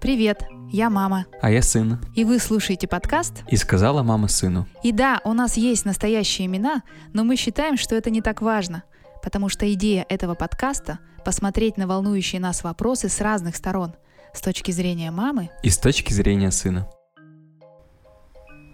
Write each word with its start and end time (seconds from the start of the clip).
Привет, 0.00 0.44
я 0.70 0.88
мама. 0.88 1.26
А 1.42 1.50
я 1.50 1.60
сын. 1.60 2.00
И 2.14 2.24
вы 2.24 2.38
слушаете 2.38 2.88
подкаст? 2.88 3.42
И 3.48 3.56
сказала 3.56 4.02
мама 4.02 4.28
сыну. 4.28 4.66
И 4.82 4.92
да, 4.92 5.20
у 5.24 5.34
нас 5.34 5.58
есть 5.58 5.84
настоящие 5.84 6.46
имена, 6.46 6.82
но 7.12 7.24
мы 7.24 7.36
считаем, 7.36 7.76
что 7.76 7.94
это 7.94 8.08
не 8.08 8.22
так 8.22 8.40
важно, 8.40 8.84
потому 9.22 9.50
что 9.50 9.70
идея 9.74 10.06
этого 10.08 10.34
подкаста— 10.34 10.98
посмотреть 11.24 11.76
на 11.76 11.86
волнующие 11.86 12.40
нас 12.40 12.64
вопросы 12.64 13.10
с 13.10 13.20
разных 13.20 13.54
сторон, 13.54 13.94
с 14.32 14.40
точки 14.40 14.70
зрения 14.70 15.10
мамы 15.10 15.50
И 15.62 15.68
с 15.68 15.76
точки 15.76 16.14
зрения 16.14 16.50
сына. 16.50 16.90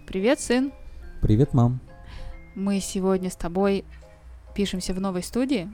Привет, 0.07 0.39
сын. 0.39 0.71
Привет, 1.21 1.53
мам. 1.53 1.81
Мы 2.55 2.79
сегодня 2.79 3.29
с 3.29 3.35
тобой 3.35 3.83
пишемся 4.57 4.95
в 4.95 4.99
новой 4.99 5.21
студии. 5.21 5.71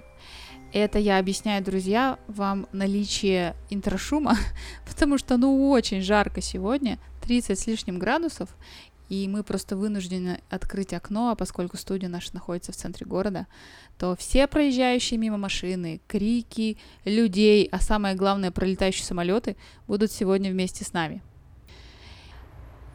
Это 0.73 1.00
я 1.00 1.18
объясняю, 1.18 1.64
друзья, 1.64 2.19
вам 2.28 2.68
наличие 2.73 3.56
интрошума, 3.69 4.36
потому 4.86 5.18
что 5.18 5.37
ну 5.37 5.69
очень 5.69 6.01
жарко 6.01 6.42
сегодня, 6.42 7.00
30 7.21 7.57
с 7.57 7.65
лишним 7.65 7.97
градусов, 7.97 8.50
и 9.07 9.25
мы 9.29 9.43
просто 9.43 9.78
вынуждены 9.78 10.42
открыть 10.50 10.93
окно, 10.93 11.29
а 11.29 11.36
поскольку 11.36 11.78
студия 11.78 12.09
наша 12.09 12.33
находится 12.33 12.73
в 12.73 12.75
центре 12.75 13.06
города, 13.06 13.47
то 13.97 14.18
все 14.18 14.47
проезжающие 14.47 15.18
мимо 15.18 15.37
машины, 15.37 16.01
крики 16.09 16.78
людей, 17.06 17.70
а 17.71 17.79
самое 17.79 18.15
главное, 18.15 18.51
пролетающие 18.51 19.06
самолеты 19.06 19.56
будут 19.87 20.11
сегодня 20.11 20.51
вместе 20.51 20.84
с 20.84 20.92
нами. 20.92 21.21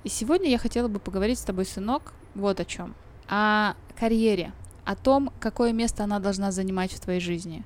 И 0.04 0.10
сегодня 0.10 0.50
я 0.50 0.58
хотела 0.58 0.88
бы 0.88 0.98
поговорить 0.98 1.38
с 1.38 1.44
тобой, 1.44 1.64
сынок, 1.64 2.12
вот 2.34 2.60
о 2.60 2.66
чем. 2.66 2.94
О 3.26 3.72
карьере, 3.98 4.52
о 4.88 4.96
том, 4.96 5.30
какое 5.38 5.74
место 5.74 6.04
она 6.04 6.18
должна 6.18 6.50
занимать 6.50 6.92
в 6.92 7.00
твоей 7.00 7.20
жизни, 7.20 7.62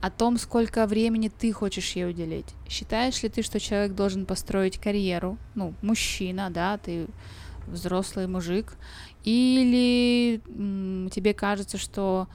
о 0.00 0.10
том, 0.10 0.36
сколько 0.36 0.84
времени 0.88 1.28
ты 1.28 1.52
хочешь 1.52 1.92
ей 1.92 2.10
уделить. 2.10 2.56
Считаешь 2.68 3.22
ли 3.22 3.28
ты, 3.28 3.42
что 3.42 3.60
человек 3.60 3.94
должен 3.94 4.26
построить 4.26 4.76
карьеру, 4.76 5.38
ну, 5.54 5.74
мужчина, 5.80 6.50
да, 6.50 6.76
ты 6.76 7.06
взрослый 7.68 8.26
мужик, 8.26 8.74
или 9.22 10.40
м, 10.48 11.08
тебе 11.10 11.34
кажется, 11.34 11.78
что 11.78 12.26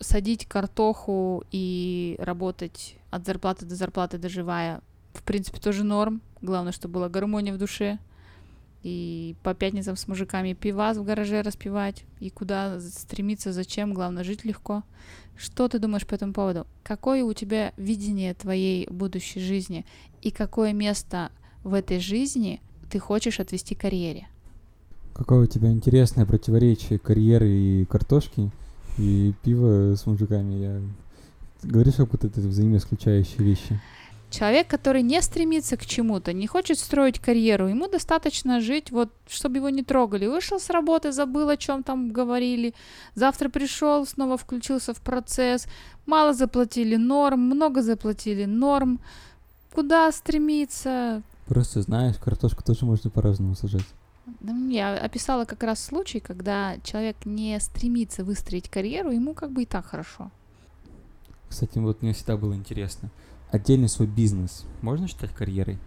садить 0.00 0.46
картоху 0.46 1.44
и 1.52 2.16
работать 2.18 2.96
от 3.12 3.24
зарплаты 3.24 3.64
до 3.64 3.76
зарплаты 3.76 4.18
доживая, 4.18 4.80
в 5.14 5.22
принципе, 5.22 5.60
тоже 5.60 5.84
норм. 5.84 6.20
Главное, 6.40 6.72
чтобы 6.72 6.94
была 6.94 7.08
гармония 7.08 7.54
в 7.54 7.58
душе. 7.58 8.00
И 8.82 9.36
по 9.42 9.54
пятницам 9.54 9.96
с 9.96 10.08
мужиками 10.08 10.54
пивас 10.54 10.96
в 10.96 11.04
гараже 11.04 11.42
распивать. 11.42 12.04
И 12.20 12.30
куда 12.30 12.80
стремиться, 12.80 13.52
зачем, 13.52 13.94
главное, 13.94 14.24
жить 14.24 14.44
легко. 14.44 14.82
Что 15.36 15.68
ты 15.68 15.78
думаешь 15.78 16.06
по 16.06 16.14
этому 16.14 16.32
поводу? 16.32 16.66
Какое 16.82 17.24
у 17.24 17.32
тебя 17.32 17.72
видение 17.76 18.34
твоей 18.34 18.88
будущей 18.88 19.40
жизни? 19.40 19.86
И 20.20 20.30
какое 20.30 20.72
место 20.72 21.30
в 21.64 21.74
этой 21.74 22.00
жизни 22.00 22.60
ты 22.90 22.98
хочешь 22.98 23.40
отвести 23.40 23.74
карьере? 23.74 24.26
Какое 25.14 25.44
у 25.44 25.46
тебя 25.46 25.70
интересное 25.70 26.26
противоречие 26.26 26.98
карьеры 26.98 27.48
и 27.48 27.84
картошки 27.84 28.50
и 28.98 29.32
пива 29.42 29.94
с 29.94 30.06
мужиками. 30.06 30.54
Я... 30.54 30.80
Говоришь, 31.62 31.94
как 31.94 32.10
будто 32.10 32.26
это 32.26 32.40
взаимоисключающие 32.40 33.44
вещи. 33.44 33.80
Человек, 34.32 34.66
который 34.66 35.02
не 35.02 35.20
стремится 35.20 35.76
к 35.76 35.84
чему-то, 35.84 36.32
не 36.32 36.46
хочет 36.46 36.78
строить 36.78 37.18
карьеру, 37.18 37.68
ему 37.68 37.86
достаточно 37.86 38.62
жить, 38.62 38.90
вот, 38.90 39.10
чтобы 39.28 39.58
его 39.58 39.68
не 39.68 39.82
трогали. 39.82 40.26
Вышел 40.26 40.58
с 40.58 40.70
работы, 40.70 41.12
забыл, 41.12 41.50
о 41.50 41.58
чем 41.58 41.82
там 41.82 42.10
говорили. 42.10 42.72
Завтра 43.14 43.50
пришел, 43.50 44.06
снова 44.06 44.38
включился 44.38 44.94
в 44.94 45.02
процесс. 45.02 45.66
Мало 46.06 46.32
заплатили 46.32 46.96
норм, 46.96 47.40
много 47.40 47.82
заплатили 47.82 48.46
норм. 48.46 49.00
Куда 49.74 50.10
стремиться? 50.10 51.22
Просто 51.46 51.82
знаешь, 51.82 52.16
картошку 52.16 52.64
тоже 52.64 52.86
можно 52.86 53.10
по-разному 53.10 53.54
сажать. 53.54 53.86
Я 54.70 54.96
описала 54.96 55.44
как 55.44 55.62
раз 55.62 55.84
случай, 55.84 56.20
когда 56.20 56.78
человек 56.84 57.16
не 57.26 57.60
стремится 57.60 58.24
выстроить 58.24 58.70
карьеру, 58.70 59.10
ему 59.10 59.34
как 59.34 59.50
бы 59.50 59.64
и 59.64 59.66
так 59.66 59.84
хорошо. 59.84 60.30
Кстати, 61.50 61.76
вот 61.76 62.00
мне 62.00 62.14
всегда 62.14 62.38
было 62.38 62.54
интересно. 62.54 63.10
Отдельный 63.52 63.88
свой 63.88 64.08
бизнес 64.08 64.64
можно 64.80 65.06
считать 65.06 65.30
карьерой? 65.32 65.78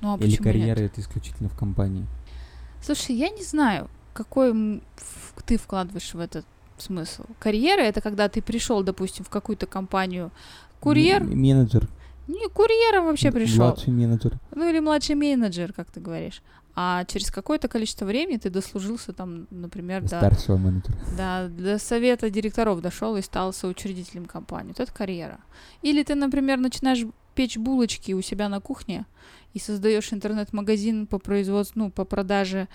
Ну 0.00 0.14
а 0.14 0.16
Или 0.16 0.30
почему 0.36 0.44
нет? 0.46 0.54
карьера 0.54 0.80
это 0.80 1.00
исключительно 1.02 1.48
в 1.50 1.56
компании? 1.58 2.06
Слушай, 2.82 3.16
я 3.16 3.28
не 3.28 3.42
знаю, 3.42 3.90
какой 4.14 4.80
ты 5.44 5.58
вкладываешь 5.58 6.14
в 6.14 6.18
этот 6.18 6.46
смысл. 6.78 7.24
Карьера 7.38 7.82
это 7.82 8.00
когда 8.00 8.28
ты 8.28 8.40
пришел, 8.40 8.82
допустим, 8.82 9.24
в 9.24 9.28
какую-то 9.28 9.66
компанию. 9.66 10.30
Курьер? 10.80 11.20
М- 11.22 11.38
Менеджер. 11.38 11.88
Не, 12.26 12.48
курьером 12.48 13.06
вообще 13.06 13.32
пришел. 13.32 13.64
Младший 13.66 13.92
менеджер. 13.92 14.38
Ну 14.54 14.68
или 14.70 14.78
младший 14.78 15.16
менеджер, 15.16 15.72
как 15.72 15.90
ты 15.90 16.00
говоришь. 16.00 16.42
А 16.82 17.04
через 17.04 17.30
какое-то 17.30 17.68
количество 17.68 18.06
времени 18.06 18.38
ты 18.38 18.48
дослужился 18.48 19.12
там, 19.12 19.46
например, 19.50 20.00
до, 20.00 20.16
Старшего 20.16 20.56
менеджера. 20.56 20.96
до, 21.14 21.48
до 21.50 21.78
совета 21.78 22.30
директоров 22.30 22.80
дошел 22.80 23.16
и 23.18 23.22
стал 23.22 23.52
соучредителем 23.52 24.24
компании. 24.24 24.68
Вот 24.68 24.80
это 24.80 24.90
карьера. 24.90 25.40
Или 25.82 26.02
ты, 26.02 26.14
например, 26.14 26.58
начинаешь 26.58 27.04
печь 27.34 27.58
булочки 27.58 28.12
у 28.12 28.22
себя 28.22 28.48
на 28.48 28.60
кухне 28.60 29.04
и 29.52 29.58
создаешь 29.58 30.10
интернет-магазин 30.10 31.06
по 31.06 31.18
производству, 31.18 31.80
ну, 31.80 31.90
по 31.90 32.06
продаже 32.06 32.66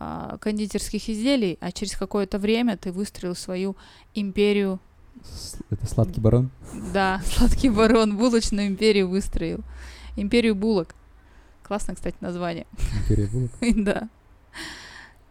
а, 0.00 0.36
кондитерских 0.38 1.08
изделий, 1.08 1.56
а 1.60 1.70
через 1.70 1.94
какое-то 1.96 2.40
время 2.40 2.76
ты 2.76 2.90
выстроил 2.90 3.36
свою 3.36 3.76
империю, 4.16 4.80
Это 5.70 5.86
сладкий 5.86 6.20
барон. 6.20 6.50
да, 6.92 7.20
сладкий 7.24 7.70
барон, 7.70 8.16
булочную 8.16 8.66
империю 8.66 9.08
выстроил. 9.08 9.60
Империю 10.16 10.56
булок. 10.56 10.96
Классное, 11.64 11.96
кстати, 11.96 12.16
название. 12.20 12.66
Империя 13.08 13.26
булок. 13.26 13.50
Да. 13.84 14.08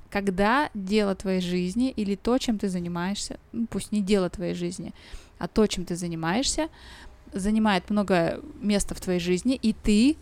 Когда 0.09 0.69
дело 0.75 1.15
твоей 1.15 1.41
жизни 1.41 1.89
или 1.89 2.15
то, 2.15 2.37
чем 2.37 2.59
ты 2.59 2.69
занимаешься, 2.69 3.39
ну, 3.51 3.65
пусть 3.67 3.91
не 3.91 4.01
дело 4.01 4.29
твоей 4.29 4.53
жизни, 4.53 4.93
а 5.39 5.47
то, 5.47 5.65
чем 5.65 5.85
ты 5.85 5.95
занимаешься, 5.95 6.69
занимает 7.33 7.89
много 7.89 8.39
места 8.61 8.93
в 8.93 9.01
твоей 9.01 9.19
жизни, 9.19 9.55
и 9.55 9.73
ты 9.73 10.17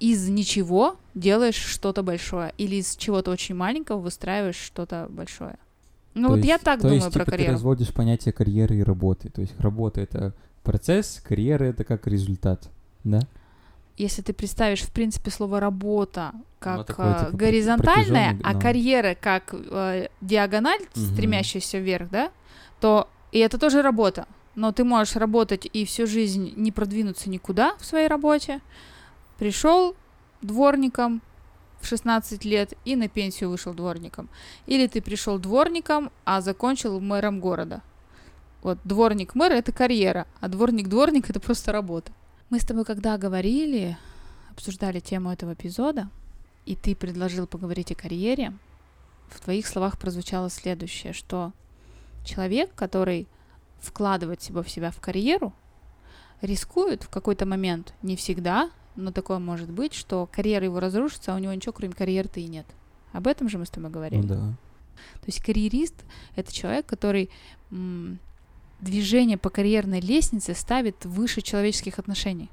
из 0.00 0.28
ничего 0.28 0.96
делаешь 1.14 1.54
что-то 1.56 2.02
большое, 2.02 2.52
или 2.58 2.76
из 2.76 2.96
чего-то 2.96 3.30
очень 3.30 3.54
маленького 3.54 4.00
выстраиваешь 4.00 4.56
что-то 4.56 5.06
большое. 5.10 5.56
Ну 6.14 6.28
То 6.28 6.34
вот 6.34 6.44
я 6.44 6.54
есть- 6.54 6.64
так 6.64 6.80
то 6.80 6.88
думаю 6.88 6.96
есть, 6.96 7.12
про 7.12 7.20
типа, 7.20 7.24
ты 7.26 7.30
карьеру. 7.32 7.52
разводишь 7.52 7.92
понятие 7.94 8.32
карьеры 8.32 8.76
и 8.78 8.82
работы. 8.82 9.28
То 9.30 9.40
есть 9.42 9.58
работа— 9.60 10.00
это 10.02 10.34
процесс, 10.64 11.20
карьера— 11.26 11.64
это 11.66 11.84
как 11.84 12.06
результат. 12.08 12.68
Да? 13.04 13.20
Если 13.98 14.22
ты 14.22 14.32
представишь, 14.32 14.82
в 14.82 14.92
принципе, 14.92 15.30
слово 15.30 15.58
работа 15.60 16.32
как 16.60 16.86
такое, 16.86 17.14
э, 17.14 17.24
типа, 17.26 17.36
горизонтальная, 17.36 18.30
протяжённый, 18.30 18.40
а 18.44 18.52
ну. 18.54 18.60
карьера 18.60 19.16
как 19.20 19.52
э, 19.52 20.08
диагональ, 20.20 20.80
Мгм. 20.94 21.04
стремящаяся 21.06 21.78
вверх, 21.78 22.08
да, 22.10 22.30
то 22.80 23.08
и 23.32 23.40
это 23.40 23.58
тоже 23.58 23.82
работа. 23.82 24.26
Но 24.54 24.72
ты 24.72 24.84
можешь 24.84 25.16
работать 25.16 25.68
и 25.72 25.84
всю 25.84 26.06
жизнь 26.06 26.52
не 26.56 26.72
продвинуться 26.72 27.28
никуда 27.28 27.74
в 27.78 27.84
своей 27.84 28.08
работе. 28.08 28.60
Пришел 29.38 29.94
дворником 30.42 31.20
в 31.80 31.86
16 31.86 32.44
лет 32.44 32.74
и 32.84 32.96
на 32.96 33.08
пенсию 33.08 33.50
вышел 33.50 33.72
дворником. 33.74 34.28
Или 34.66 34.86
ты 34.86 35.00
пришел 35.00 35.38
дворником, 35.38 36.10
а 36.24 36.40
закончил 36.40 36.98
мэром 37.00 37.40
города. 37.40 37.82
Вот 38.62 38.78
дворник-мэр 38.84 39.52
это 39.52 39.70
карьера, 39.72 40.26
а 40.40 40.48
дворник-дворник 40.48 41.30
это 41.30 41.38
просто 41.38 41.70
работа. 41.72 42.10
Мы 42.50 42.60
с 42.60 42.64
тобой 42.64 42.86
когда 42.86 43.18
говорили, 43.18 43.98
обсуждали 44.50 45.00
тему 45.00 45.30
этого 45.30 45.52
эпизода, 45.52 46.08
и 46.64 46.76
ты 46.76 46.96
предложил 46.96 47.46
поговорить 47.46 47.92
о 47.92 47.94
карьере, 47.94 48.54
в 49.28 49.40
твоих 49.40 49.66
словах 49.66 49.98
прозвучало 49.98 50.48
следующее, 50.48 51.12
что 51.12 51.52
человек, 52.24 52.74
который 52.74 53.26
вкладывает 53.80 54.40
себя 54.40 54.62
в 54.62 54.70
себя 54.70 54.90
в 54.90 54.98
карьеру, 54.98 55.52
рискует 56.40 57.02
в 57.02 57.10
какой-то 57.10 57.44
момент, 57.44 57.92
не 58.02 58.16
всегда, 58.16 58.70
но 58.96 59.12
такое 59.12 59.38
может 59.38 59.70
быть, 59.70 59.92
что 59.92 60.26
карьера 60.30 60.64
его 60.64 60.80
разрушится, 60.80 61.32
а 61.32 61.36
у 61.36 61.38
него 61.38 61.52
ничего 61.52 61.72
кроме 61.72 61.92
карьеры-то 61.92 62.40
и 62.40 62.48
нет. 62.48 62.66
Об 63.12 63.26
этом 63.26 63.48
же 63.50 63.58
мы 63.58 63.66
с 63.66 63.70
тобой 63.70 63.90
говорили. 63.90 64.22
Ну 64.22 64.28
да. 64.28 64.54
То 65.20 65.26
есть 65.26 65.44
карьерист— 65.44 65.94
это 66.36 66.52
человек, 66.52 66.86
который 66.86 67.30
м, 67.70 68.18
движение 68.80 69.38
по 69.38 69.50
карьерной 69.50 70.00
лестнице 70.00 70.54
ставит 70.54 71.04
выше 71.04 71.40
человеческих 71.40 71.98
отношений. 71.98 72.50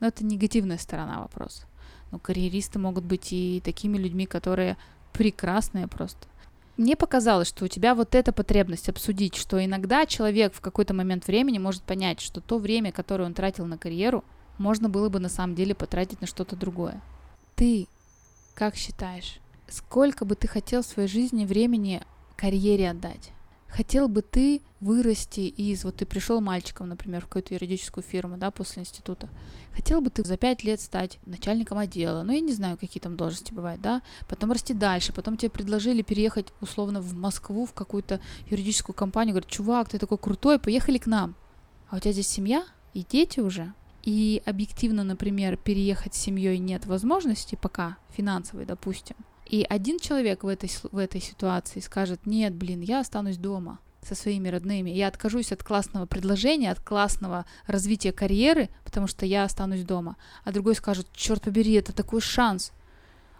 Но 0.00 0.08
это 0.08 0.24
негативная 0.24 0.78
сторона 0.78 1.20
вопроса. 1.20 1.64
Но 2.10 2.18
карьеристы 2.18 2.78
могут 2.78 3.04
быть 3.04 3.32
и 3.32 3.60
такими 3.64 3.98
людьми, 3.98 4.26
которые 4.26 4.76
прекрасные 5.12 5.88
просто. 5.88 6.26
Мне 6.76 6.94
показалось, 6.94 7.48
что 7.48 7.64
у 7.64 7.68
тебя 7.68 7.94
вот 7.94 8.14
эта 8.14 8.32
потребность 8.32 8.88
обсудить, 8.90 9.34
что 9.34 9.64
иногда 9.64 10.04
человек 10.04 10.52
в 10.52 10.60
какой-то 10.60 10.92
момент 10.92 11.26
времени 11.26 11.58
может 11.58 11.82
понять, 11.82 12.20
что 12.20 12.42
то 12.42 12.58
время, 12.58 12.92
которое 12.92 13.24
он 13.24 13.32
тратил 13.32 13.64
на 13.64 13.78
карьеру, 13.78 14.24
можно 14.58 14.90
было 14.90 15.08
бы 15.08 15.18
на 15.18 15.30
самом 15.30 15.54
деле 15.54 15.74
потратить 15.74 16.20
на 16.20 16.26
что-то 16.26 16.54
другое. 16.54 17.00
Ты 17.54 17.88
как 18.54 18.76
считаешь, 18.76 19.38
сколько 19.68 20.24
бы 20.26 20.34
ты 20.34 20.48
хотел 20.48 20.82
в 20.82 20.86
своей 20.86 21.08
жизни 21.08 21.46
времени 21.46 22.02
карьере 22.36 22.90
отдать? 22.90 23.32
Хотел 23.76 24.08
бы 24.08 24.22
ты 24.22 24.62
вырасти 24.80 25.40
из... 25.40 25.84
Вот 25.84 25.96
ты 25.96 26.06
пришел 26.06 26.40
мальчиком, 26.40 26.88
например, 26.88 27.20
в 27.20 27.26
какую-то 27.26 27.52
юридическую 27.52 28.02
фирму, 28.02 28.38
да, 28.38 28.50
после 28.50 28.80
института. 28.80 29.28
Хотел 29.74 30.00
бы 30.00 30.08
ты 30.08 30.24
за 30.24 30.38
пять 30.38 30.64
лет 30.64 30.80
стать 30.80 31.18
начальником 31.26 31.76
отдела, 31.76 32.22
ну, 32.22 32.32
я 32.32 32.40
не 32.40 32.54
знаю, 32.54 32.78
какие 32.78 33.02
там 33.02 33.18
должности 33.18 33.52
бывают, 33.52 33.82
да, 33.82 34.00
потом 34.28 34.50
расти 34.50 34.72
дальше, 34.72 35.12
потом 35.12 35.36
тебе 35.36 35.50
предложили 35.50 36.00
переехать, 36.00 36.46
условно, 36.62 37.02
в 37.02 37.12
Москву, 37.12 37.66
в 37.66 37.74
какую-то 37.74 38.18
юридическую 38.48 38.96
компанию, 38.96 39.34
говорят, 39.34 39.50
чувак, 39.50 39.90
ты 39.90 39.98
такой 39.98 40.16
крутой, 40.16 40.58
поехали 40.58 40.96
к 40.96 41.06
нам. 41.06 41.34
А 41.90 41.96
у 41.96 41.98
тебя 41.98 42.12
здесь 42.12 42.28
семья 42.28 42.64
и 42.94 43.04
дети 43.04 43.40
уже, 43.40 43.74
и 44.02 44.42
объективно, 44.46 45.04
например, 45.04 45.58
переехать 45.58 46.14
с 46.14 46.18
семьей 46.18 46.56
нет 46.56 46.86
возможности 46.86 47.58
пока, 47.60 47.98
финансовой, 48.08 48.64
допустим, 48.64 49.16
и 49.48 49.64
один 49.68 49.98
человек 49.98 50.42
в 50.42 50.48
этой, 50.48 50.70
в 50.90 50.98
этой 50.98 51.20
ситуации 51.20 51.80
скажет, 51.80 52.26
нет, 52.26 52.54
блин, 52.54 52.80
я 52.80 53.00
останусь 53.00 53.36
дома 53.36 53.78
со 54.02 54.14
своими 54.14 54.48
родными, 54.48 54.90
я 54.90 55.08
откажусь 55.08 55.52
от 55.52 55.62
классного 55.62 56.06
предложения, 56.06 56.70
от 56.70 56.80
классного 56.80 57.44
развития 57.66 58.12
карьеры, 58.12 58.68
потому 58.84 59.06
что 59.06 59.26
я 59.26 59.44
останусь 59.44 59.84
дома. 59.84 60.16
А 60.44 60.52
другой 60.52 60.74
скажет, 60.74 61.08
черт 61.12 61.42
побери, 61.42 61.72
это 61.74 61.92
такой 61.92 62.20
шанс. 62.20 62.72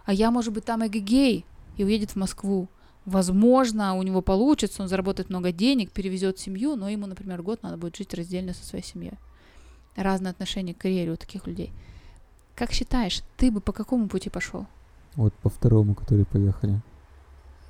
А 0.05 0.13
я, 0.13 0.31
может 0.31 0.53
быть, 0.53 0.65
там 0.65 0.85
эгегей 0.85 1.45
и 1.77 1.83
уедет 1.83 2.11
в 2.11 2.15
Москву. 2.15 2.69
Возможно, 3.05 3.95
у 3.95 4.03
него 4.03 4.21
получится, 4.21 4.81
он 4.81 4.89
заработает 4.89 5.29
много 5.29 5.51
денег, 5.51 5.91
перевезет 5.91 6.39
семью, 6.39 6.75
но 6.75 6.89
ему, 6.89 7.05
например, 7.05 7.41
год 7.41 7.63
надо 7.63 7.77
будет 7.77 7.95
жить 7.95 8.13
раздельно 8.13 8.53
со 8.53 8.65
своей 8.65 8.83
семьей. 8.83 9.17
Разное 9.95 10.31
отношение 10.31 10.75
к 10.75 10.79
карьере 10.79 11.11
у 11.11 11.15
таких 11.15 11.47
людей. 11.47 11.71
Как 12.55 12.71
считаешь, 12.71 13.21
ты 13.37 13.51
бы 13.51 13.61
по 13.61 13.71
какому 13.71 14.09
пути 14.09 14.29
пошел? 14.29 14.67
Вот 15.17 15.33
по 15.33 15.49
второму, 15.49 15.95
которые 15.95 16.25
поехали. 16.25 16.79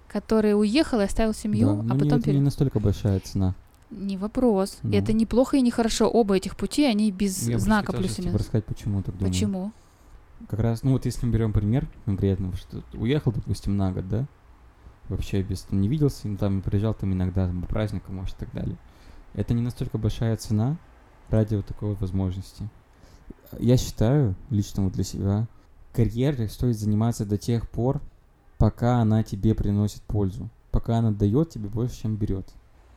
Который 0.07 0.53
уехал 0.53 0.99
и 0.99 1.03
оставил 1.03 1.33
семью, 1.33 1.67
да, 1.67 1.73
а 1.73 1.83
но 1.83 1.93
потом... 1.95 2.09
не, 2.09 2.17
это 2.19 2.33
не 2.33 2.41
настолько 2.41 2.79
большая 2.79 3.19
цена. 3.21 3.55
Не 3.89 4.17
вопрос. 4.17 4.77
Ну. 4.83 4.93
Это 4.93 5.13
неплохо 5.13 5.57
и 5.57 5.61
нехорошо. 5.61 6.09
Оба 6.09 6.35
этих 6.35 6.57
пути, 6.57 6.85
они 6.85 7.09
без 7.11 7.47
Я 7.47 7.57
знака 7.57 7.93
плюс 7.93 8.19
и 8.19 8.21
минус. 8.21 8.41
рассказать, 8.41 8.65
почему 8.65 9.01
так 9.01 9.15
думаю. 9.15 9.33
Почему? 9.33 9.71
Как 10.49 10.59
раз, 10.59 10.83
ну 10.83 10.91
вот 10.91 11.05
если 11.05 11.25
мы 11.25 11.31
берем 11.31 11.53
пример 11.53 11.87
конкретно, 12.05 12.53
что 12.55 12.83
уехал, 12.93 13.31
допустим, 13.31 13.75
на 13.75 13.91
год, 13.91 14.07
да, 14.07 14.27
вообще 15.07 15.41
без, 15.41 15.61
там, 15.61 15.81
не 15.81 15.87
виделся, 15.87 16.27
ну, 16.27 16.37
там 16.37 16.61
приезжал 16.61 16.93
там 16.93 17.13
иногда 17.13 17.47
там, 17.47 17.61
по 17.61 17.67
праздникам, 17.67 18.15
может, 18.15 18.35
и 18.35 18.39
так 18.39 18.53
далее. 18.53 18.77
Это 19.33 19.53
не 19.53 19.61
настолько 19.61 19.97
большая 19.97 20.35
цена 20.35 20.77
ради 21.29 21.55
вот 21.55 21.65
такой 21.65 21.95
возможности. 21.95 22.69
Я 23.57 23.77
считаю, 23.77 24.35
лично 24.49 24.83
вот 24.83 24.93
для 24.93 25.03
себя, 25.03 25.47
карьерой 25.97 26.47
стоит 26.47 26.77
заниматься 26.77 27.25
до 27.25 27.39
тех 27.39 27.67
пор, 27.67 28.03
пока 28.59 28.99
она 28.99 29.23
тебе 29.23 29.55
приносит 29.55 30.03
пользу, 30.03 30.47
пока 30.69 30.99
она 30.99 31.09
дает 31.11 31.49
тебе 31.49 31.69
больше, 31.69 32.03
чем 32.03 32.17
берет. 32.17 32.53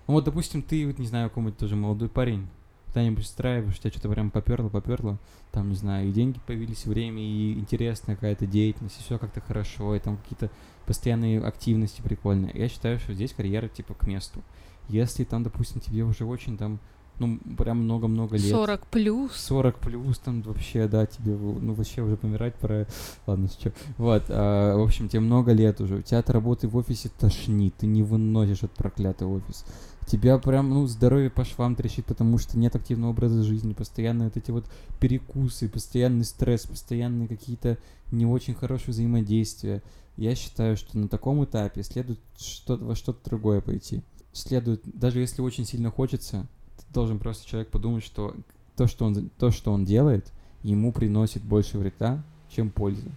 Ну 0.06 0.14
вот, 0.14 0.24
допустим, 0.24 0.62
ты, 0.62 0.86
вот, 0.86 0.98
не 0.98 1.06
знаю, 1.06 1.30
какой-нибудь 1.30 1.56
тоже 1.56 1.76
молодой 1.76 2.10
парень, 2.10 2.46
куда-нибудь 2.88 3.24
устраиваешь, 3.24 3.78
тебя 3.78 3.90
что-то 3.90 4.10
прям 4.10 4.30
поперло, 4.30 4.68
поперло, 4.68 5.18
там, 5.50 5.70
не 5.70 5.76
знаю, 5.76 6.10
и 6.10 6.12
деньги 6.12 6.40
появились, 6.46 6.84
время, 6.84 7.22
и 7.22 7.54
интересная 7.54 8.16
какая-то 8.16 8.46
деятельность, 8.46 9.00
и 9.00 9.02
все 9.02 9.18
как-то 9.18 9.40
хорошо, 9.40 9.94
и 9.94 9.98
там 9.98 10.18
какие-то 10.18 10.50
постоянные 10.84 11.42
активности 11.42 12.02
прикольные. 12.02 12.52
Я 12.52 12.68
считаю, 12.68 12.98
что 12.98 13.14
здесь 13.14 13.32
карьера 13.32 13.68
типа 13.68 13.94
к 13.94 14.06
месту. 14.06 14.42
Если 14.90 15.24
там, 15.24 15.42
допустим, 15.42 15.80
тебе 15.80 16.02
уже 16.02 16.26
очень 16.26 16.58
там, 16.58 16.80
ну, 17.20 17.38
прям 17.56 17.84
много-много 17.84 18.36
лет. 18.36 18.50
40 18.50 18.86
плюс. 18.86 19.32
40 19.34 19.78
плюс, 19.78 20.18
там 20.18 20.40
вообще, 20.40 20.88
да, 20.88 21.04
тебе, 21.04 21.36
ну, 21.36 21.74
вообще 21.74 22.00
уже 22.00 22.16
помирать 22.16 22.54
пора. 22.54 22.86
Ладно, 23.26 23.48
что. 23.48 23.72
Вот, 23.98 24.24
а, 24.30 24.76
в 24.76 24.82
общем, 24.82 25.08
тебе 25.08 25.20
много 25.20 25.52
лет 25.52 25.80
уже. 25.82 25.96
У 25.96 26.02
тебя 26.02 26.18
от 26.18 26.30
работы 26.30 26.66
в 26.66 26.76
офисе 26.76 27.10
тошнит, 27.10 27.74
ты 27.76 27.86
не 27.86 28.02
выносишь 28.02 28.62
этот 28.62 28.72
проклятый 28.72 29.28
офис. 29.28 29.66
Тебя 30.06 30.38
прям, 30.38 30.70
ну, 30.70 30.86
здоровье 30.86 31.28
по 31.28 31.44
швам 31.44 31.76
трещит, 31.76 32.06
потому 32.06 32.38
что 32.38 32.58
нет 32.58 32.74
активного 32.74 33.10
образа 33.10 33.44
жизни, 33.44 33.74
постоянно 33.74 34.24
вот 34.24 34.36
эти 34.38 34.50
вот 34.50 34.64
перекусы, 34.98 35.68
постоянный 35.68 36.24
стресс, 36.24 36.66
постоянные 36.66 37.28
какие-то 37.28 37.76
не 38.10 38.24
очень 38.24 38.54
хорошие 38.54 38.92
взаимодействия. 38.92 39.82
Я 40.16 40.34
считаю, 40.34 40.78
что 40.78 40.98
на 40.98 41.08
таком 41.08 41.44
этапе 41.44 41.82
следует 41.82 42.18
что 42.38 42.76
во 42.76 42.96
что-то 42.96 43.28
другое 43.28 43.60
пойти. 43.60 44.02
Следует, 44.32 44.80
даже 44.84 45.20
если 45.20 45.42
очень 45.42 45.66
сильно 45.66 45.90
хочется, 45.90 46.48
должен 46.92 47.18
просто 47.18 47.46
человек 47.48 47.70
подумать, 47.70 48.04
что 48.04 48.34
то, 48.76 48.86
что 48.86 49.04
он, 49.04 49.30
то, 49.38 49.50
что 49.50 49.72
он 49.72 49.84
делает, 49.84 50.32
ему 50.62 50.92
приносит 50.92 51.42
больше 51.42 51.78
вреда, 51.78 52.22
чем 52.48 52.70
пользы. 52.70 53.10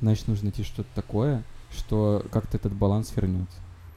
Значит, 0.00 0.28
нужно 0.28 0.44
найти 0.44 0.62
что-то 0.62 0.88
такое, 0.94 1.42
что 1.70 2.24
как-то 2.30 2.56
этот 2.56 2.72
баланс 2.72 3.12
вернет. 3.14 3.48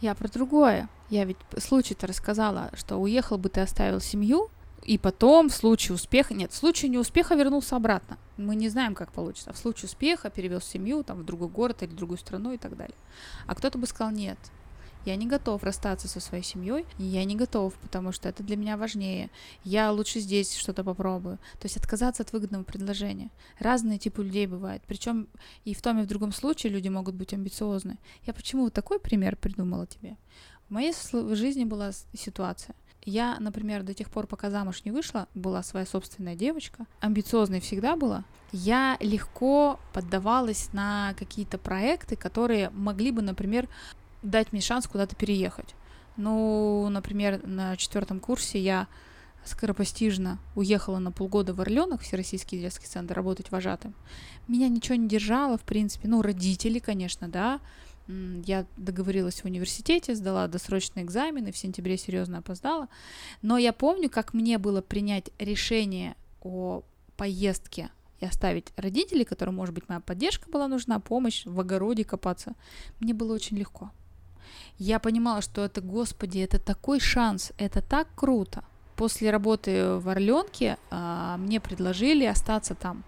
Я 0.01 0.15
про 0.15 0.27
другое. 0.27 0.89
Я 1.09 1.25
ведь 1.25 1.37
случай-то 1.57 2.07
рассказала, 2.07 2.71
что 2.73 2.97
уехал 2.97 3.37
бы 3.37 3.49
ты, 3.49 3.61
оставил 3.61 4.01
семью, 4.01 4.49
и 4.83 4.97
потом 4.97 5.49
в 5.49 5.53
случае 5.53 5.95
успеха... 5.95 6.33
Нет, 6.33 6.51
в 6.51 6.55
случае 6.55 6.89
неуспеха 6.89 7.35
вернулся 7.35 7.77
обратно. 7.77 8.17
Мы 8.35 8.55
не 8.55 8.67
знаем, 8.67 8.95
как 8.95 9.13
получится. 9.13 9.51
А 9.51 9.53
в 9.53 9.57
случае 9.57 9.85
успеха 9.85 10.29
перевез 10.29 10.65
семью 10.65 11.03
там, 11.03 11.19
в 11.19 11.25
другой 11.25 11.47
город 11.47 11.83
или 11.83 11.91
в 11.91 11.95
другую 11.95 12.17
страну 12.17 12.51
и 12.51 12.57
так 12.57 12.75
далее. 12.75 12.95
А 13.47 13.55
кто-то 13.55 13.77
бы 13.77 13.87
сказал, 13.87 14.11
нет, 14.11 14.37
я 15.05 15.15
не 15.15 15.27
готов 15.27 15.63
расстаться 15.63 16.07
со 16.07 16.19
своей 16.19 16.43
семьей, 16.43 16.85
я 16.97 17.23
не 17.25 17.35
готов, 17.35 17.73
потому 17.75 18.11
что 18.11 18.29
это 18.29 18.43
для 18.43 18.55
меня 18.55 18.77
важнее. 18.77 19.29
Я 19.63 19.91
лучше 19.91 20.19
здесь 20.19 20.55
что-то 20.55 20.83
попробую. 20.83 21.37
То 21.59 21.65
есть 21.65 21.77
отказаться 21.77 22.23
от 22.23 22.31
выгодного 22.33 22.63
предложения. 22.63 23.29
Разные 23.59 23.99
типы 23.99 24.23
людей 24.23 24.47
бывают. 24.47 24.83
Причем 24.87 25.27
и 25.65 25.73
в 25.73 25.81
том, 25.81 25.99
и 25.99 26.03
в 26.03 26.07
другом 26.07 26.31
случае 26.31 26.73
люди 26.73 26.87
могут 26.87 27.15
быть 27.15 27.33
амбициозны. 27.33 27.97
Я 28.25 28.33
почему 28.33 28.69
такой 28.69 28.99
пример 28.99 29.35
придумала 29.35 29.87
тебе? 29.87 30.17
В 30.67 30.71
моей 30.71 30.93
жизни 31.35 31.65
была 31.65 31.91
ситуация. 32.13 32.75
Я, 33.05 33.37
например, 33.39 33.83
до 33.83 33.93
тех 33.93 34.09
пор, 34.09 34.27
пока 34.27 34.49
замуж 34.49 34.83
не 34.85 34.91
вышла, 34.91 35.27
была 35.35 35.61
своя 35.61 35.85
собственная 35.85 36.35
девочка, 36.35 36.85
амбициозной 37.01 37.59
всегда 37.59 37.97
была. 37.97 38.23
Я 38.53 38.97
легко 39.01 39.79
поддавалась 39.93 40.71
на 40.73 41.13
какие-то 41.17 41.57
проекты, 41.57 42.15
которые 42.15 42.69
могли 42.69 43.11
бы, 43.11 43.21
например, 43.21 43.67
дать 44.23 44.51
мне 44.51 44.61
шанс 44.61 44.87
куда-то 44.87 45.15
переехать. 45.15 45.75
Ну, 46.17 46.87
например, 46.89 47.45
на 47.45 47.75
четвертом 47.77 48.19
курсе 48.19 48.59
я 48.59 48.87
скоропостижно 49.45 50.39
уехала 50.55 50.99
на 50.99 51.11
полгода 51.11 51.53
в 51.53 51.61
Орленок, 51.61 52.01
Всероссийский 52.01 52.59
детский 52.59 52.87
центр, 52.87 53.13
работать 53.15 53.51
вожатым. 53.51 53.93
Меня 54.47 54.69
ничего 54.69 54.95
не 54.95 55.07
держало, 55.07 55.57
в 55.57 55.63
принципе. 55.63 56.07
Ну, 56.07 56.21
родители, 56.21 56.79
конечно, 56.79 57.27
да. 57.27 57.59
Я 58.07 58.65
договорилась 58.77 59.41
в 59.41 59.45
университете, 59.45 60.15
сдала 60.15 60.47
досрочные 60.47 61.05
экзамены, 61.05 61.51
в 61.51 61.57
сентябре 61.57 61.97
серьезно 61.97 62.39
опоздала. 62.39 62.89
Но 63.41 63.57
я 63.57 63.73
помню, 63.73 64.09
как 64.09 64.33
мне 64.33 64.57
было 64.57 64.81
принять 64.81 65.31
решение 65.39 66.15
о 66.41 66.83
поездке 67.15 67.89
и 68.19 68.25
оставить 68.25 68.73
родителей, 68.75 69.23
которым, 69.23 69.55
может 69.55 69.73
быть, 69.73 69.87
моя 69.87 70.01
поддержка 70.01 70.49
была 70.49 70.67
нужна, 70.67 70.99
помощь 70.99 71.45
в 71.45 71.59
огороде 71.59 72.03
копаться. 72.03 72.53
Мне 72.99 73.13
было 73.13 73.33
очень 73.33 73.57
легко. 73.57 73.91
Я 74.77 74.99
понимала, 74.99 75.41
что 75.41 75.63
это, 75.63 75.81
господи, 75.81 76.39
это 76.39 76.59
такой 76.59 76.99
шанс, 76.99 77.51
это 77.57 77.81
так 77.81 78.07
круто. 78.15 78.63
После 78.95 79.31
работы 79.31 79.95
в 79.95 80.09
Орленке 80.09 80.77
а, 80.91 81.37
мне 81.37 81.59
предложили 81.59 82.25
остаться 82.25 82.75
там. 82.75 83.03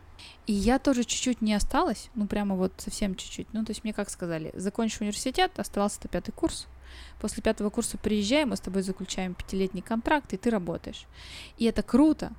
И 0.47 0.53
я 0.53 0.79
тоже 0.79 1.03
чуть-чуть 1.03 1.41
не 1.41 1.53
осталась, 1.53 2.09
ну 2.15 2.27
прямо 2.27 2.55
вот 2.55 2.73
совсем 2.77 3.15
чуть-чуть. 3.15 3.47
Ну 3.53 3.65
то 3.65 3.71
есть 3.71 3.83
мне 3.83 3.93
как 3.93 4.09
сказали, 4.09 4.51
закончишь 4.55 5.01
университет, 5.01 5.51
оставался-то 5.57 6.07
пятый 6.07 6.31
курс. 6.31 6.67
После 7.19 7.41
пятого 7.41 7.69
курса 7.69 7.97
приезжаем, 7.97 8.49
мы 8.49 8.55
с 8.55 8.59
тобой 8.59 8.81
заключаем 8.81 9.33
пятилетний 9.33 9.81
контракт, 9.81 10.33
и 10.33 10.37
ты 10.37 10.49
работаешь. 10.49 11.05
И 11.57 11.65
это 11.65 11.83
круто. 11.83 12.31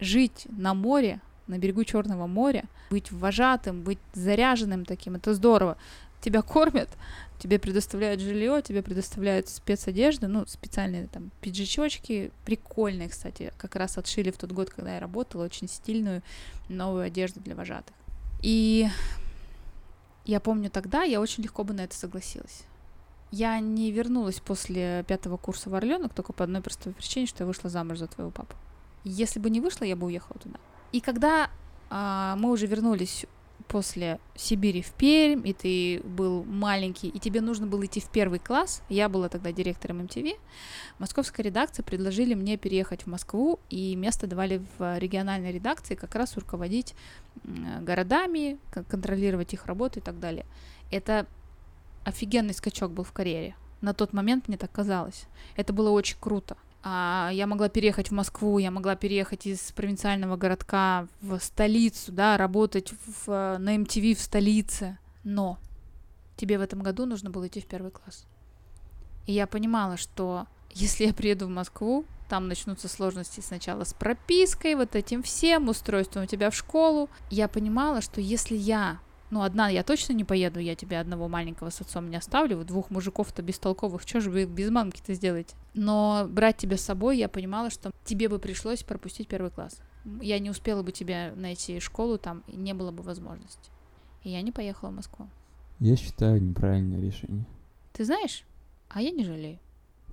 Жить 0.00 0.46
на 0.48 0.74
море, 0.74 1.20
на 1.46 1.58
берегу 1.58 1.84
Черного 1.84 2.26
моря, 2.26 2.64
быть 2.90 3.10
вожатым, 3.10 3.82
быть 3.82 3.98
заряженным 4.14 4.84
таким, 4.84 5.16
это 5.16 5.34
здорово. 5.34 5.76
Тебя 6.20 6.42
кормят, 6.42 6.88
тебе 7.42 7.58
предоставляют 7.58 8.20
жилье, 8.20 8.62
тебе 8.62 8.82
предоставляют 8.82 9.48
спецодежду, 9.48 10.28
ну, 10.28 10.46
специальные 10.46 11.08
там 11.08 11.32
пиджачочки, 11.40 12.30
прикольные, 12.44 13.08
кстати, 13.08 13.52
как 13.58 13.74
раз 13.74 13.98
отшили 13.98 14.30
в 14.30 14.38
тот 14.38 14.52
год, 14.52 14.70
когда 14.70 14.94
я 14.94 15.00
работала, 15.00 15.44
очень 15.44 15.68
стильную 15.68 16.22
новую 16.68 17.02
одежду 17.02 17.40
для 17.40 17.56
вожатых. 17.56 17.96
И 18.42 18.88
я 20.24 20.38
помню 20.38 20.70
тогда, 20.70 21.02
я 21.02 21.20
очень 21.20 21.42
легко 21.42 21.64
бы 21.64 21.74
на 21.74 21.80
это 21.80 21.96
согласилась. 21.96 22.62
Я 23.32 23.58
не 23.58 23.90
вернулась 23.90 24.38
после 24.38 25.04
пятого 25.08 25.36
курса 25.36 25.68
в 25.68 25.74
Орленок 25.74 26.14
только 26.14 26.32
по 26.32 26.44
одной 26.44 26.62
простой 26.62 26.92
причине, 26.92 27.26
что 27.26 27.42
я 27.42 27.48
вышла 27.48 27.68
замуж 27.70 27.98
за 27.98 28.06
твоего 28.06 28.30
папу. 28.30 28.54
Если 29.02 29.40
бы 29.40 29.50
не 29.50 29.60
вышла, 29.60 29.84
я 29.84 29.96
бы 29.96 30.06
уехала 30.06 30.38
туда. 30.38 30.60
И 30.92 31.00
когда 31.00 31.50
а, 31.90 32.36
мы 32.36 32.52
уже 32.52 32.66
вернулись 32.66 33.26
после 33.68 34.18
Сибири 34.34 34.82
в 34.82 34.92
Пермь, 34.92 35.46
и 35.46 35.52
ты 35.52 36.02
был 36.06 36.44
маленький, 36.44 37.08
и 37.08 37.18
тебе 37.18 37.40
нужно 37.40 37.66
было 37.66 37.86
идти 37.86 38.00
в 38.00 38.08
первый 38.10 38.38
класс, 38.38 38.82
я 38.88 39.08
была 39.08 39.28
тогда 39.28 39.50
директором 39.52 40.00
МТВ, 40.00 40.38
московская 40.98 41.42
редакция 41.42 41.82
предложили 41.82 42.34
мне 42.34 42.56
переехать 42.56 43.04
в 43.04 43.06
Москву, 43.06 43.60
и 43.70 43.96
место 43.96 44.26
давали 44.26 44.62
в 44.78 44.98
региональной 44.98 45.52
редакции 45.52 45.94
как 45.94 46.14
раз 46.14 46.36
руководить 46.36 46.94
городами, 47.44 48.58
контролировать 48.70 49.54
их 49.54 49.66
работу 49.66 50.00
и 50.00 50.02
так 50.02 50.20
далее. 50.20 50.44
Это 50.90 51.26
офигенный 52.04 52.54
скачок 52.54 52.90
был 52.90 53.04
в 53.04 53.12
карьере. 53.12 53.56
На 53.80 53.94
тот 53.94 54.12
момент 54.12 54.48
мне 54.48 54.56
так 54.56 54.70
казалось. 54.70 55.24
Это 55.56 55.72
было 55.72 55.90
очень 55.90 56.16
круто. 56.20 56.56
А, 56.84 57.30
я 57.32 57.46
могла 57.46 57.68
переехать 57.68 58.10
в 58.10 58.14
Москву, 58.14 58.58
я 58.58 58.70
могла 58.70 58.96
переехать 58.96 59.46
из 59.46 59.72
провинциального 59.72 60.36
городка 60.36 61.06
в 61.20 61.38
столицу, 61.38 62.10
да, 62.12 62.36
работать 62.36 62.92
в, 63.06 63.56
на 63.58 63.76
MTV 63.76 64.14
в 64.14 64.20
столице. 64.20 64.98
Но 65.22 65.58
тебе 66.36 66.58
в 66.58 66.62
этом 66.62 66.82
году 66.82 67.06
нужно 67.06 67.30
было 67.30 67.46
идти 67.46 67.60
в 67.60 67.66
первый 67.66 67.92
класс. 67.92 68.26
И 69.26 69.32
я 69.32 69.46
понимала, 69.46 69.96
что 69.96 70.46
если 70.70 71.06
я 71.06 71.14
приеду 71.14 71.46
в 71.46 71.50
Москву, 71.50 72.04
там 72.28 72.48
начнутся 72.48 72.88
сложности 72.88 73.40
сначала 73.40 73.84
с 73.84 73.92
пропиской, 73.92 74.74
вот 74.74 74.96
этим 74.96 75.22
всем, 75.22 75.68
устройством 75.68 76.24
у 76.24 76.26
тебя 76.26 76.50
в 76.50 76.56
школу. 76.56 77.08
Я 77.30 77.46
понимала, 77.46 78.00
что 78.00 78.20
если 78.20 78.56
я 78.56 78.98
ну, 79.32 79.40
одна 79.40 79.70
я 79.70 79.82
точно 79.82 80.12
не 80.12 80.24
поеду, 80.24 80.60
я 80.60 80.74
тебя 80.74 81.00
одного 81.00 81.26
маленького 81.26 81.70
с 81.70 81.80
отцом 81.80 82.10
не 82.10 82.16
оставлю, 82.16 82.62
двух 82.64 82.90
мужиков-то 82.90 83.40
бестолковых, 83.40 84.02
что 84.02 84.20
же 84.20 84.30
вы 84.30 84.44
без 84.44 84.68
мамки-то 84.68 85.14
сделаете? 85.14 85.56
Но 85.72 86.26
брать 86.28 86.58
тебя 86.58 86.76
с 86.76 86.82
собой, 86.82 87.16
я 87.16 87.30
понимала, 87.30 87.70
что 87.70 87.92
тебе 88.04 88.28
бы 88.28 88.38
пришлось 88.38 88.82
пропустить 88.82 89.28
первый 89.28 89.50
класс. 89.50 89.80
Я 90.20 90.38
не 90.38 90.50
успела 90.50 90.82
бы 90.82 90.92
тебя 90.92 91.32
найти 91.34 91.80
школу 91.80 92.18
там, 92.18 92.42
и 92.46 92.54
не 92.54 92.74
было 92.74 92.90
бы 92.90 93.02
возможности. 93.02 93.70
И 94.22 94.28
я 94.28 94.42
не 94.42 94.52
поехала 94.52 94.90
в 94.90 94.96
Москву. 94.96 95.26
Я 95.80 95.96
считаю 95.96 96.42
неправильное 96.42 97.00
решение. 97.00 97.46
Ты 97.94 98.04
знаешь? 98.04 98.44
А 98.90 99.00
я 99.00 99.12
не 99.12 99.24
жалею. 99.24 99.58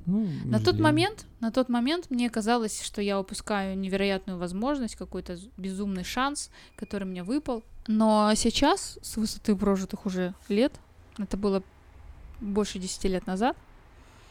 Ну, 0.06 0.28
На 0.46 0.60
тот 0.60 0.80
момент, 0.80 1.26
на 1.40 1.52
тот 1.52 1.70
момент 1.70 2.10
мне 2.10 2.30
казалось, 2.30 2.82
что 2.82 3.02
я 3.02 3.20
упускаю 3.20 3.78
невероятную 3.78 4.40
возможность, 4.40 4.96
какой-то 4.96 5.38
безумный 5.58 6.04
шанс, 6.04 6.50
который 6.76 7.06
мне 7.06 7.24
выпал. 7.24 7.64
Но 7.88 8.32
сейчас, 8.36 8.98
с 9.02 9.18
высоты 9.18 9.56
прожитых 9.56 10.06
уже 10.06 10.34
лет, 10.48 10.74
это 11.18 11.38
было 11.38 11.64
больше 12.40 12.80
10 12.80 13.04
лет 13.06 13.28
назад, 13.28 13.58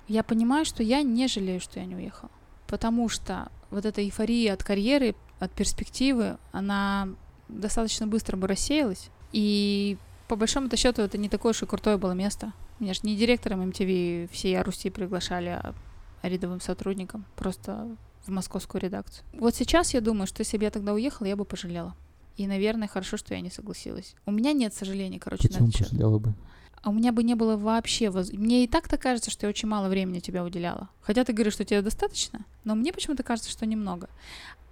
я 0.09 0.23
понимаю, 0.23 0.65
что 0.65 0.83
я 0.83 1.03
не 1.03 1.29
жалею, 1.29 1.61
что 1.61 1.81
я 1.81 1.87
не 1.87 1.95
уехала. 1.95 2.31
Потому 2.67 3.09
что 3.09 3.51
вот 3.71 3.85
эта 3.85 4.03
эйфория 4.03 4.55
от 4.55 4.65
карьеры, 4.65 5.15
от 5.39 5.53
перспективы, 5.53 6.39
она 6.53 7.09
достаточно 7.49 8.07
быстро 8.07 8.37
бы 8.37 8.47
рассеялась. 8.47 9.11
И 9.33 9.99
по 10.29 10.37
большому 10.37 10.69
счету 10.77 11.03
это 11.03 11.19
не 11.19 11.29
такое 11.29 11.51
уж 11.51 11.63
и 11.63 11.67
крутое 11.67 11.97
было 11.97 12.13
место. 12.13 12.53
Меня 12.79 12.95
же 12.95 13.01
не 13.03 13.17
директором 13.17 13.63
MTV 13.71 14.29
всей 14.31 14.61
Руси 14.61 14.91
приглашали, 14.91 15.49
а 15.49 15.75
рядовым 16.23 16.61
сотрудником, 16.61 17.25
просто 17.37 17.97
в 18.25 18.31
московскую 18.31 18.83
редакцию. 18.83 19.25
Вот 19.33 19.55
сейчас 19.55 19.95
я 19.95 20.01
думаю, 20.01 20.27
что 20.27 20.41
если 20.43 20.59
бы 20.59 20.65
я 20.65 20.71
тогда 20.71 20.93
уехала, 20.93 21.27
я 21.27 21.37
бы 21.37 21.45
пожалела. 21.45 21.95
И, 22.37 22.47
наверное, 22.47 22.87
хорошо, 22.87 23.17
что 23.17 23.35
я 23.35 23.41
не 23.41 23.51
согласилась. 23.51 24.15
У 24.27 24.31
меня 24.31 24.53
нет 24.53 24.75
сожалений, 24.75 25.19
короче, 25.19 25.49
Почему 25.49 25.67
на 25.67 25.71
этот 25.71 25.89
счет. 25.89 26.21
бы? 26.21 26.35
А 26.83 26.91
у 26.91 26.93
меня 26.93 27.13
бы 27.13 27.23
не 27.23 27.35
было 27.35 27.57
вообще... 27.57 28.11
воз- 28.11 28.33
Мне 28.33 28.65
и 28.65 28.69
так-то 28.69 28.99
кажется, 28.99 29.31
что 29.31 29.47
я 29.47 29.51
очень 29.51 29.69
мало 29.69 29.89
времени 29.89 30.21
тебя 30.21 30.45
уделяла. 30.45 30.89
Хотя 31.01 31.25
ты 31.25 31.33
говоришь, 31.33 31.55
что 31.55 31.65
тебе 31.65 31.83
достаточно, 31.83 32.45
но 32.65 32.75
мне 32.75 32.93
почему-то 32.93 33.23
кажется, 33.23 33.51
что 33.51 33.67
немного. 33.67 34.09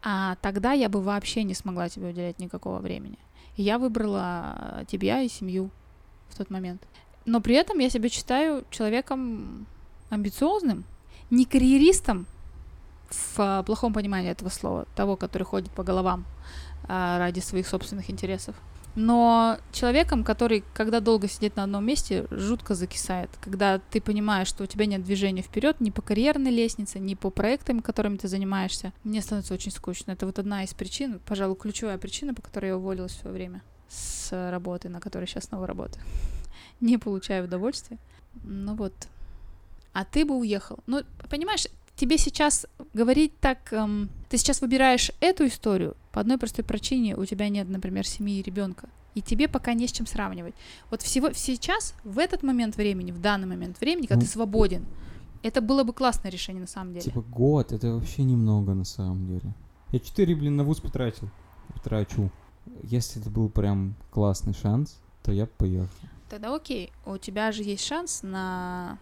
А 0.02 0.36
тогда 0.36 0.72
я 0.72 0.88
бы 0.88 1.00
вообще 1.00 1.42
не 1.42 1.54
смогла 1.54 1.88
тебе 1.88 2.08
уделять 2.10 2.38
никакого 2.38 2.78
времени. 2.78 3.18
И 3.56 3.62
я 3.62 3.78
выбрала 3.78 4.84
тебя 4.88 5.22
и 5.22 5.28
семью 5.28 5.70
в 6.28 6.36
тот 6.36 6.50
момент. 6.50 6.82
Но 7.24 7.40
при 7.40 7.56
этом 7.56 7.78
я 7.80 7.90
себя 7.90 8.08
считаю 8.08 8.64
человеком 8.70 9.66
амбициозным, 10.10 10.84
не 11.30 11.44
карьеристом 11.44 12.26
в 13.10 13.34
а, 13.38 13.62
плохом 13.64 13.92
понимании 13.92 14.30
этого 14.30 14.48
слова, 14.48 14.86
того, 14.94 15.16
который 15.16 15.42
ходит 15.42 15.70
по 15.72 15.82
головам 15.82 16.24
а, 16.88 17.18
ради 17.18 17.40
своих 17.40 17.66
собственных 17.66 18.10
интересов. 18.10 18.54
Но 18.96 19.58
человеком, 19.72 20.24
который, 20.24 20.64
когда 20.72 21.00
долго 21.00 21.28
сидит 21.28 21.54
на 21.56 21.64
одном 21.64 21.84
месте, 21.84 22.26
жутко 22.30 22.74
закисает. 22.74 23.30
Когда 23.42 23.78
ты 23.78 24.00
понимаешь, 24.00 24.48
что 24.48 24.64
у 24.64 24.66
тебя 24.66 24.86
нет 24.86 25.04
движения 25.04 25.42
вперед 25.42 25.80
ни 25.80 25.90
по 25.90 26.00
карьерной 26.00 26.50
лестнице, 26.50 26.98
ни 26.98 27.14
по 27.14 27.28
проектам, 27.28 27.80
которыми 27.80 28.16
ты 28.16 28.26
занимаешься, 28.26 28.94
мне 29.04 29.20
становится 29.20 29.52
очень 29.52 29.70
скучно. 29.70 30.12
Это 30.12 30.24
вот 30.24 30.38
одна 30.38 30.64
из 30.64 30.72
причин, 30.72 31.20
пожалуй, 31.26 31.56
ключевая 31.56 31.98
причина, 31.98 32.32
по 32.32 32.40
которой 32.40 32.68
я 32.68 32.76
уволилась 32.78 33.12
в 33.12 33.20
свое 33.20 33.34
время 33.36 33.62
с 33.88 34.50
работы, 34.50 34.88
на 34.88 34.98
которой 34.98 35.26
сейчас 35.26 35.44
снова 35.44 35.66
работаю. 35.66 36.02
Не 36.80 36.96
получаю 36.96 37.44
удовольствия. 37.44 37.98
Ну 38.44 38.74
вот. 38.76 38.94
А 39.92 40.06
ты 40.06 40.24
бы 40.24 40.38
уехал. 40.38 40.78
Ну, 40.86 41.02
понимаешь, 41.28 41.66
тебе 41.96 42.16
сейчас 42.16 42.66
говорить 42.94 43.38
так... 43.40 43.72
эм, 43.72 44.08
ты 44.30 44.38
сейчас 44.38 44.62
выбираешь 44.62 45.10
эту 45.20 45.46
историю 45.46 45.96
по 46.16 46.20
одной 46.20 46.38
простой 46.38 46.64
причине. 46.64 47.14
У 47.14 47.26
тебя 47.26 47.50
нет, 47.50 47.68
например, 47.68 48.06
семьи 48.06 48.38
и 48.38 48.42
ребенка. 48.42 48.88
И 49.14 49.20
тебе 49.20 49.48
пока 49.48 49.74
не 49.74 49.86
с 49.86 49.92
чем 49.92 50.06
сравнивать. 50.06 50.54
Вот 50.90 51.02
всего 51.02 51.30
сейчас, 51.34 51.94
в 52.04 52.18
этот 52.18 52.42
момент 52.42 52.78
времени, 52.78 53.12
в 53.12 53.20
данный 53.20 53.46
момент 53.46 53.78
времени, 53.82 54.06
когда 54.06 54.22
Ну, 54.22 54.22
ты 54.22 54.32
свободен, 54.32 54.86
это 55.42 55.60
было 55.60 55.84
бы 55.84 55.92
классное 55.92 56.30
решение 56.30 56.62
на 56.62 56.66
самом 56.66 56.94
деле. 56.94 57.02
Типа 57.02 57.20
год, 57.20 57.70
это 57.70 57.92
вообще 57.92 58.22
немного 58.22 58.72
на 58.72 58.84
самом 58.84 59.26
деле. 59.26 59.54
Я 59.92 59.98
4, 59.98 60.34
блин, 60.36 60.56
на 60.56 60.64
вуз 60.64 60.80
потратил. 60.80 61.28
Потрачу. 61.74 62.30
Если 62.82 63.20
это 63.20 63.28
был 63.28 63.50
прям 63.50 63.94
классный 64.10 64.54
шанс, 64.54 64.98
то 65.22 65.32
я 65.32 65.44
бы 65.44 65.50
поехал. 65.58 65.90
Тогда 66.30 66.54
окей, 66.54 66.92
у 67.04 67.18
тебя 67.18 67.52
же 67.52 67.62
есть 67.62 67.84
шанс 67.84 68.22
на 68.22 68.98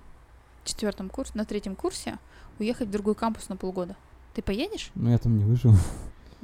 четвертом 0.64 1.08
курсе, 1.10 1.30
на 1.36 1.44
третьем 1.44 1.76
курсе 1.76 2.18
уехать 2.58 2.88
в 2.88 2.90
другой 2.90 3.14
кампус 3.14 3.48
на 3.48 3.56
полгода. 3.56 3.94
Ты 4.34 4.42
поедешь? 4.42 4.90
Но 4.96 5.10
я 5.10 5.18
там 5.18 5.38
не 5.38 5.44
выжил. 5.44 5.74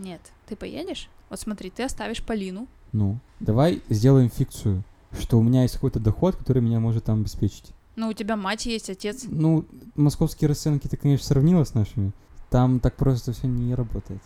Нет. 0.00 0.20
Ты 0.48 0.56
поедешь? 0.56 1.08
Вот 1.28 1.38
смотри, 1.38 1.68
ты 1.70 1.82
оставишь 1.84 2.22
Полину. 2.22 2.66
Ну, 2.92 3.18
давай 3.38 3.82
сделаем 3.90 4.30
фикцию, 4.30 4.82
что 5.20 5.38
у 5.38 5.42
меня 5.42 5.62
есть 5.62 5.74
какой-то 5.74 6.00
доход, 6.00 6.36
который 6.36 6.62
меня 6.62 6.80
может 6.80 7.04
там 7.04 7.20
обеспечить. 7.20 7.72
Ну, 7.96 8.08
у 8.08 8.12
тебя 8.14 8.36
мать 8.36 8.64
есть, 8.64 8.88
отец. 8.88 9.24
Ну, 9.28 9.66
московские 9.94 10.48
расценки 10.48 10.88
ты, 10.88 10.96
конечно, 10.96 11.26
сравнила 11.26 11.64
с 11.64 11.74
нашими. 11.74 12.12
Там 12.48 12.80
так 12.80 12.96
просто 12.96 13.32
все 13.32 13.46
не 13.46 13.74
работает. 13.74 14.22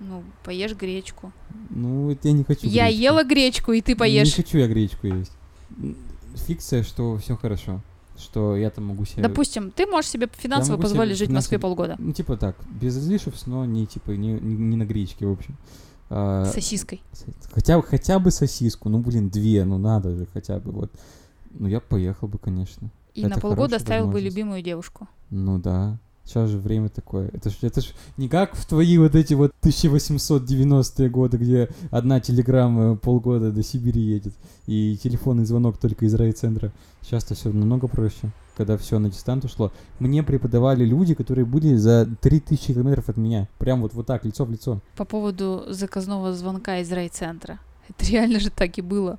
Ну, 0.00 0.24
поешь 0.44 0.74
гречку. 0.74 1.30
Ну, 1.68 2.16
я 2.22 2.32
не 2.32 2.42
хочу 2.44 2.66
Я 2.66 2.86
гречку. 2.86 3.02
ела 3.02 3.24
гречку, 3.24 3.72
и 3.72 3.80
ты 3.82 3.94
поешь. 3.94 4.28
Не 4.28 4.42
хочу 4.42 4.58
я 4.58 4.66
гречку 4.66 5.06
есть. 5.08 5.32
Фикция, 6.46 6.82
что 6.82 7.18
все 7.18 7.36
хорошо. 7.36 7.82
Что 8.18 8.56
я 8.56 8.70
там 8.70 8.86
могу 8.86 9.04
себе... 9.04 9.22
Допустим, 9.22 9.70
ты 9.70 9.86
можешь 9.86 10.10
себе 10.10 10.28
финансово 10.32 10.72
могу 10.72 10.82
себе 10.82 10.90
позволить 10.90 11.16
жить 11.16 11.30
в 11.30 11.32
Москве 11.32 11.58
полгода. 11.58 11.96
Ну, 11.98 12.12
типа 12.12 12.36
так, 12.36 12.56
без 12.80 12.98
излишеств, 12.98 13.46
но 13.46 13.64
не 13.64 13.86
типа 13.86 14.10
не, 14.10 14.32
не, 14.32 14.76
на 14.76 14.84
гречке, 14.84 15.26
в 15.26 15.32
общем. 15.32 15.56
А, 16.10 16.46
сосиской. 16.46 17.02
хотя, 17.52 17.80
хотя 17.82 18.18
бы 18.18 18.30
сосиску, 18.30 18.88
ну, 18.88 18.98
блин, 18.98 19.28
две, 19.28 19.64
ну, 19.64 19.78
надо 19.78 20.16
же 20.16 20.26
хотя 20.32 20.58
бы, 20.58 20.72
вот. 20.72 20.90
Ну, 21.50 21.68
я 21.68 21.80
поехал 21.80 22.28
бы, 22.28 22.38
конечно. 22.38 22.90
И 23.14 23.20
Это 23.22 23.36
на 23.36 23.40
полгода 23.40 23.76
оставил 23.76 24.08
бы 24.08 24.20
любимую 24.20 24.62
девушку. 24.62 25.08
Ну, 25.30 25.58
да. 25.58 25.98
Сейчас 26.28 26.50
же 26.50 26.58
время 26.58 26.90
такое. 26.90 27.30
Это 27.32 27.48
ж, 27.48 27.54
это 27.62 27.80
ж 27.80 27.86
не 28.18 28.28
как 28.28 28.54
в 28.54 28.66
твои 28.66 28.98
вот 28.98 29.14
эти 29.14 29.32
вот 29.32 29.52
1890-е 29.62 31.08
годы, 31.08 31.38
где 31.38 31.70
одна 31.90 32.20
телеграмма 32.20 32.96
полгода 32.96 33.50
до 33.50 33.62
Сибири 33.62 34.02
едет, 34.02 34.34
и 34.66 34.98
телефонный 35.02 35.46
звонок 35.46 35.78
только 35.78 36.04
из 36.04 36.14
райцентра. 36.14 36.70
Сейчас-то 37.00 37.34
все 37.34 37.48
намного 37.48 37.88
проще, 37.88 38.28
когда 38.58 38.76
все 38.76 38.98
на 38.98 39.08
дистант 39.08 39.46
ушло. 39.46 39.72
Мне 40.00 40.22
преподавали 40.22 40.84
люди, 40.84 41.14
которые 41.14 41.46
были 41.46 41.76
за 41.76 42.06
3000 42.20 42.74
километров 42.74 43.08
от 43.08 43.16
меня. 43.16 43.48
Прям 43.56 43.80
вот, 43.80 43.94
вот 43.94 44.06
так, 44.06 44.26
лицо 44.26 44.44
в 44.44 44.50
лицо. 44.50 44.82
По 44.96 45.06
поводу 45.06 45.64
заказного 45.68 46.34
звонка 46.34 46.80
из 46.80 46.92
райцентра. 46.92 47.58
Это 47.88 48.04
реально 48.10 48.38
же 48.38 48.50
так 48.50 48.76
и 48.76 48.82
было. 48.82 49.18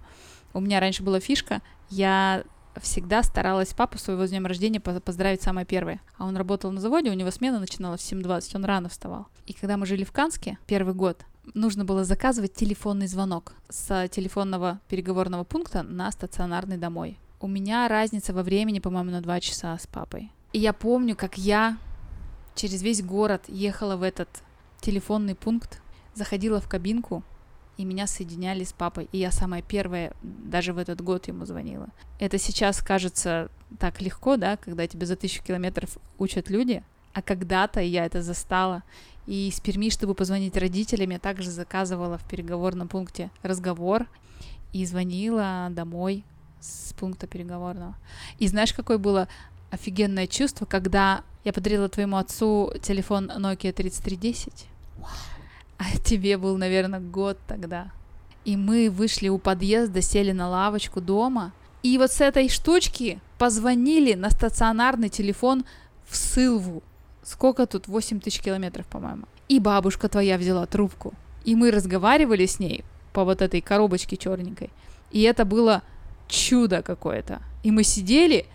У 0.53 0.59
меня 0.59 0.79
раньше 0.79 1.01
была 1.01 1.19
фишка, 1.19 1.63
я 1.89 2.43
всегда 2.81 3.23
старалась 3.23 3.73
папу 3.73 3.97
своего 3.97 4.25
с 4.25 4.29
днем 4.29 4.45
рождения 4.45 4.79
по- 4.79 4.99
поздравить 4.99 5.41
самое 5.41 5.65
первое. 5.65 6.01
А 6.17 6.25
он 6.25 6.37
работал 6.37 6.71
на 6.71 6.79
заводе, 6.81 7.09
у 7.09 7.13
него 7.13 7.31
смена 7.31 7.59
начиналась 7.59 8.01
в 8.01 8.11
7.20, 8.11 8.55
он 8.55 8.65
рано 8.65 8.89
вставал. 8.89 9.27
И 9.45 9.53
когда 9.53 9.77
мы 9.77 9.85
жили 9.85 10.03
в 10.03 10.11
Канске, 10.11 10.57
первый 10.67 10.93
год, 10.93 11.25
нужно 11.53 11.85
было 11.85 12.03
заказывать 12.03 12.53
телефонный 12.53 13.07
звонок 13.07 13.53
с 13.69 14.07
телефонного 14.09 14.79
переговорного 14.87 15.43
пункта 15.43 15.83
на 15.83 16.11
стационарный 16.11 16.77
домой. 16.77 17.17
У 17.41 17.47
меня 17.47 17.87
разница 17.87 18.33
во 18.33 18.43
времени, 18.43 18.79
по-моему, 18.79 19.11
на 19.11 19.21
2 19.21 19.39
часа 19.39 19.77
с 19.77 19.87
папой. 19.87 20.31
И 20.51 20.59
я 20.59 20.73
помню, 20.73 21.15
как 21.15 21.37
я 21.37 21.77
через 22.55 22.81
весь 22.81 23.01
город 23.01 23.43
ехала 23.47 23.95
в 23.95 24.03
этот 24.03 24.29
телефонный 24.81 25.35
пункт, 25.35 25.81
заходила 26.13 26.59
в 26.59 26.67
кабинку, 26.67 27.23
и 27.79 27.85
меня 27.85 28.07
соединяли 28.07 28.65
с 28.65 28.73
папой. 28.73 29.07
И 29.13 29.19
я 29.19 29.31
самая 29.31 29.61
первая 29.61 30.11
даже 30.21 30.73
в 30.73 30.77
этот 30.77 30.99
год 30.99 31.29
ему 31.29 31.45
звонила. 31.45 31.87
Это 32.19 32.37
сейчас 32.37 32.81
кажется 32.81 33.49
так 33.79 34.01
легко, 34.01 34.35
да, 34.35 34.57
когда 34.57 34.85
тебе 34.85 35.05
за 35.05 35.15
тысячу 35.15 35.41
километров 35.41 35.97
учат 36.17 36.49
люди, 36.49 36.83
а 37.13 37.21
когда-то 37.21 37.79
я 37.79 38.05
это 38.05 38.21
застала. 38.21 38.83
И 39.27 39.47
из 39.47 39.61
Перми, 39.61 39.89
чтобы 39.91 40.13
позвонить 40.13 40.57
родителям, 40.57 41.11
я 41.11 41.19
также 41.19 41.51
заказывала 41.51 42.17
в 42.17 42.27
переговорном 42.27 42.89
пункте 42.89 43.31
разговор 43.43 44.07
и 44.73 44.85
звонила 44.85 45.69
домой 45.71 46.25
с 46.59 46.91
пункта 46.99 47.27
переговорного. 47.27 47.95
И 48.39 48.49
знаешь, 48.49 48.73
какое 48.73 48.97
было 48.97 49.29
офигенное 49.71 50.27
чувство, 50.27 50.65
когда 50.65 51.23
я 51.45 51.53
подарила 51.53 51.87
твоему 51.87 52.17
отцу 52.17 52.73
телефон 52.81 53.31
Nokia 53.31 53.71
3310? 53.71 54.67
А 55.79 55.97
тебе 55.97 56.37
был, 56.37 56.57
наверное, 56.57 56.99
год 56.99 57.39
тогда. 57.47 57.91
И 58.43 58.57
мы 58.57 58.89
вышли 58.89 59.29
у 59.29 59.37
подъезда, 59.37 60.01
сели 60.01 60.33
на 60.33 60.49
лавочку 60.49 61.01
дома, 61.01 61.53
И 61.81 61.97
вот 61.97 62.11
с 62.11 62.19
этой 62.19 62.49
штучки 62.49 63.21
позвонили 63.37 64.13
на 64.13 64.29
стационарный 64.29 65.07
телефон 65.07 65.63
в 66.05 66.17
Сылву. 66.17 66.83
Сколько 67.23 67.65
тут? 67.65 67.87
8 67.87 68.19
тысяч 68.19 68.41
километров, 68.41 68.85
по-моему. 68.87 69.23
И 69.47 69.59
бабушка 69.59 70.09
твоя 70.09 70.37
взяла 70.37 70.65
трубку. 70.65 71.13
И 71.45 71.55
мы 71.55 71.71
разговаривали 71.71 72.45
с 72.45 72.59
ней 72.59 72.83
по 73.13 73.23
вот 73.23 73.41
этой 73.41 73.61
коробочке 73.61 74.17
черненькой. 74.17 74.71
И 75.11 75.21
это 75.21 75.45
было 75.45 75.83
чудо 76.27 76.81
какое-то. 76.81 77.41
И 77.63 77.71
мы 77.71 77.83
сидели, 77.83 78.45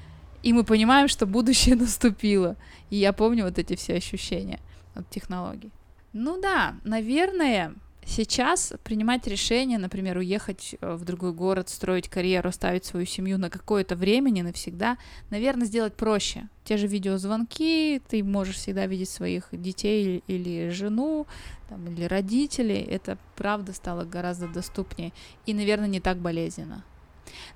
и 0.42 0.52
мы 0.52 0.64
понимаем, 0.64 1.08
что 1.08 1.24
будущее 1.24 1.76
наступило. 1.84 2.56
И 2.90 2.96
я 2.96 3.14
помню 3.14 3.44
вот 3.44 3.58
эти 3.58 3.74
все 3.76 3.94
ощущения 3.94 4.60
от 4.94 5.08
технологий. 5.08 5.70
Ну 6.16 6.40
да, 6.40 6.76
наверное, 6.84 7.74
сейчас 8.06 8.72
принимать 8.84 9.26
решение, 9.26 9.78
например, 9.78 10.16
уехать 10.18 10.76
э, 10.80 10.94
в 10.94 11.04
другой 11.04 11.32
город, 11.32 11.68
строить 11.68 12.08
карьеру, 12.08 12.50
оставить 12.50 12.84
свою 12.84 13.04
семью 13.04 13.36
на 13.36 13.50
какое-то 13.50 13.96
время, 13.96 14.30
не 14.30 14.44
навсегда, 14.44 14.96
наверное, 15.30 15.66
сделать 15.66 15.94
проще. 15.94 16.48
Те 16.62 16.76
же 16.76 16.86
видеозвонки, 16.86 18.00
ты 18.06 18.22
можешь 18.22 18.58
всегда 18.58 18.86
видеть 18.86 19.08
своих 19.08 19.48
детей 19.50 20.22
или 20.28 20.68
жену, 20.68 21.26
там, 21.68 21.84
или 21.92 22.04
родителей. 22.04 22.82
Это, 22.82 23.18
правда, 23.34 23.72
стало 23.72 24.04
гораздо 24.04 24.46
доступнее 24.46 25.12
и, 25.46 25.52
наверное, 25.52 25.88
не 25.88 25.98
так 25.98 26.18
болезненно. 26.18 26.84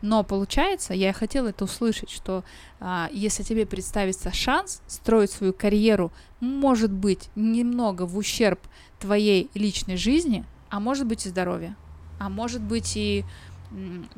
Но 0.03 0.23
получается, 0.25 0.95
я 0.95 1.13
хотела 1.13 1.49
это 1.49 1.65
услышать, 1.65 2.11
что 2.11 2.45
а, 2.81 3.09
если 3.13 3.43
тебе 3.43 3.67
представится 3.67 4.33
шанс 4.33 4.83
строить 4.87 5.31
свою 5.31 5.53
карьеру, 5.53 6.13
может 6.41 6.93
быть, 6.93 7.31
немного 7.35 8.07
в 8.07 8.17
ущерб 8.17 8.61
твоей 8.99 9.51
личной 9.55 9.97
жизни, 9.97 10.45
а 10.71 10.81
может 10.81 11.07
быть 11.07 11.27
и 11.27 11.29
здоровья, 11.29 11.77
а 12.19 12.29
может 12.29 12.63
быть 12.63 12.97
и 12.97 13.25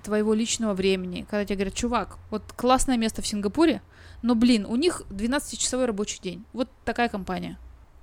твоего 0.03 0.35
личного 0.35 0.75
времени. 0.75 1.27
Когда 1.29 1.45
тебе 1.45 1.57
говорят, 1.57 1.75
чувак, 1.75 2.19
вот 2.31 2.43
классное 2.57 2.97
место 2.97 3.23
в 3.23 3.27
Сингапуре, 3.27 3.83
но, 4.23 4.35
блин, 4.35 4.67
у 4.67 4.77
них 4.77 5.03
12-часовой 5.11 5.87
рабочий 5.87 6.21
день. 6.21 6.45
Вот 6.53 6.69
такая 6.85 7.09
компания. 7.09 7.59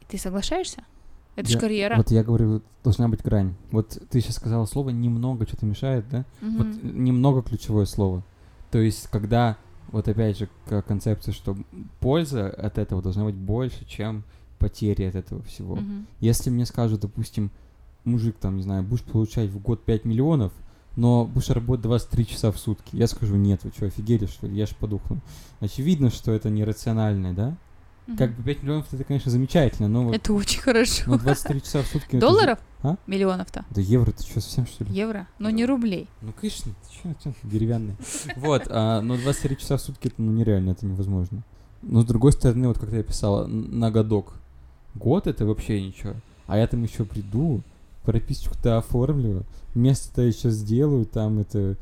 Ты 0.08 0.18
соглашаешься? 0.18 0.84
Это 1.38 1.50
же 1.50 1.60
карьера. 1.60 1.96
Вот 1.96 2.10
я 2.10 2.24
говорю, 2.24 2.64
должна 2.84 3.08
быть 3.08 3.22
грань. 3.22 3.54
Вот 3.72 4.02
ты 4.10 4.22
сейчас 4.22 4.36
сказала 4.36 4.66
слово 4.66 4.90
«немного» 4.90 5.46
что-то 5.48 5.68
мешает, 5.68 6.04
да? 6.10 6.26
Мгм. 6.42 6.58
Вот 6.58 6.84
немного 6.84 7.44
ключевое 7.44 7.86
слово. 7.86 8.24
То 8.72 8.80
есть, 8.80 9.08
когда, 9.12 9.56
вот 9.92 10.08
опять 10.08 10.40
же, 10.40 10.50
к 10.66 10.82
концепции, 10.82 11.32
что 11.32 11.56
польза 12.00 12.50
от 12.50 12.80
этого 12.80 13.04
должна 13.04 13.24
быть 13.24 13.36
больше, 13.36 13.86
чем 13.86 14.24
потери 14.58 15.04
от 15.04 15.14
этого 15.14 15.44
всего. 15.44 15.76
Мгм. 15.76 16.08
Если 16.20 16.50
мне 16.50 16.66
скажут, 16.66 17.02
допустим, 17.02 17.52
мужик, 18.04 18.36
там, 18.40 18.58
не 18.58 18.64
знаю, 18.64 18.82
будешь 18.82 19.04
получать 19.04 19.52
в 19.52 19.60
год 19.60 19.86
5 19.86 20.06
миллионов, 20.06 20.52
но 20.96 21.26
будешь 21.26 21.50
работать 21.50 21.84
23 21.84 22.26
часа 22.26 22.52
в 22.52 22.58
сутки, 22.58 22.96
я 22.96 23.06
скажу, 23.06 23.36
нет, 23.36 23.64
вы 23.64 23.70
что, 23.70 23.86
офигели, 23.86 24.26
что 24.26 24.48
ли, 24.48 24.56
я 24.58 24.66
ж 24.66 24.72
подухну. 24.72 25.20
Очевидно, 25.60 26.10
что 26.10 26.32
это 26.32 26.50
нерационально, 26.50 27.36
да? 27.36 27.56
Мгм. 28.08 28.18
Как 28.18 28.34
бы 28.36 28.44
5 28.44 28.64
миллионов 28.64 28.94
это, 28.94 29.04
конечно, 29.04 29.30
замечательно, 29.30 29.90
но 29.90 30.06
вот 30.06 30.16
Это 30.16 30.34
очень 30.34 30.62
хорошо. 30.62 31.04
но 31.08 31.18
23 31.18 31.62
часа 31.62 31.82
в 31.84 31.88
сутки... 31.88 32.16
Долларов? 32.20 32.60
А? 32.82 32.96
Миллионов-то. 33.06 33.66
Да 33.70 33.82
евро, 33.82 34.12
ты 34.12 34.24
что, 34.24 34.40
совсем 34.40 34.66
что 34.66 34.86
ли? 34.86 34.94
Евро? 34.94 35.28
Но 35.40 35.50
не 35.50 35.66
рублей. 35.66 36.08
Ну, 36.22 36.32
конечно, 36.32 36.72
ты 36.72 37.14
чё, 37.24 37.34
деревянный. 37.44 37.96
Вот, 38.38 38.64
а, 38.70 39.02
но 39.02 39.18
23 39.18 39.58
часа 39.58 39.78
в 39.78 39.82
сутки 39.82 40.08
это 40.08 40.22
ну, 40.22 40.32
нереально, 40.32 40.72
это 40.72 40.86
невозможно. 40.86 41.44
Но 41.82 42.02
с 42.02 42.06
другой 42.06 42.32
стороны, 42.32 42.70
вот 42.70 42.80
как 42.80 42.92
я 42.94 43.04
писала, 43.04 43.46
на 43.46 43.92
годок. 43.92 44.34
Год 44.96 45.28
это 45.28 45.46
вообще 45.46 45.82
ничего. 45.82 46.14
А 46.48 46.58
я 46.58 46.66
там 46.66 46.84
еще 46.84 47.04
приду, 47.04 47.62
прописочку-то 48.04 48.78
оформлю, 48.78 49.44
место-то 49.76 50.22
еще 50.22 50.50
сделаю, 50.50 51.06
там 51.06 51.40
это 51.40 51.76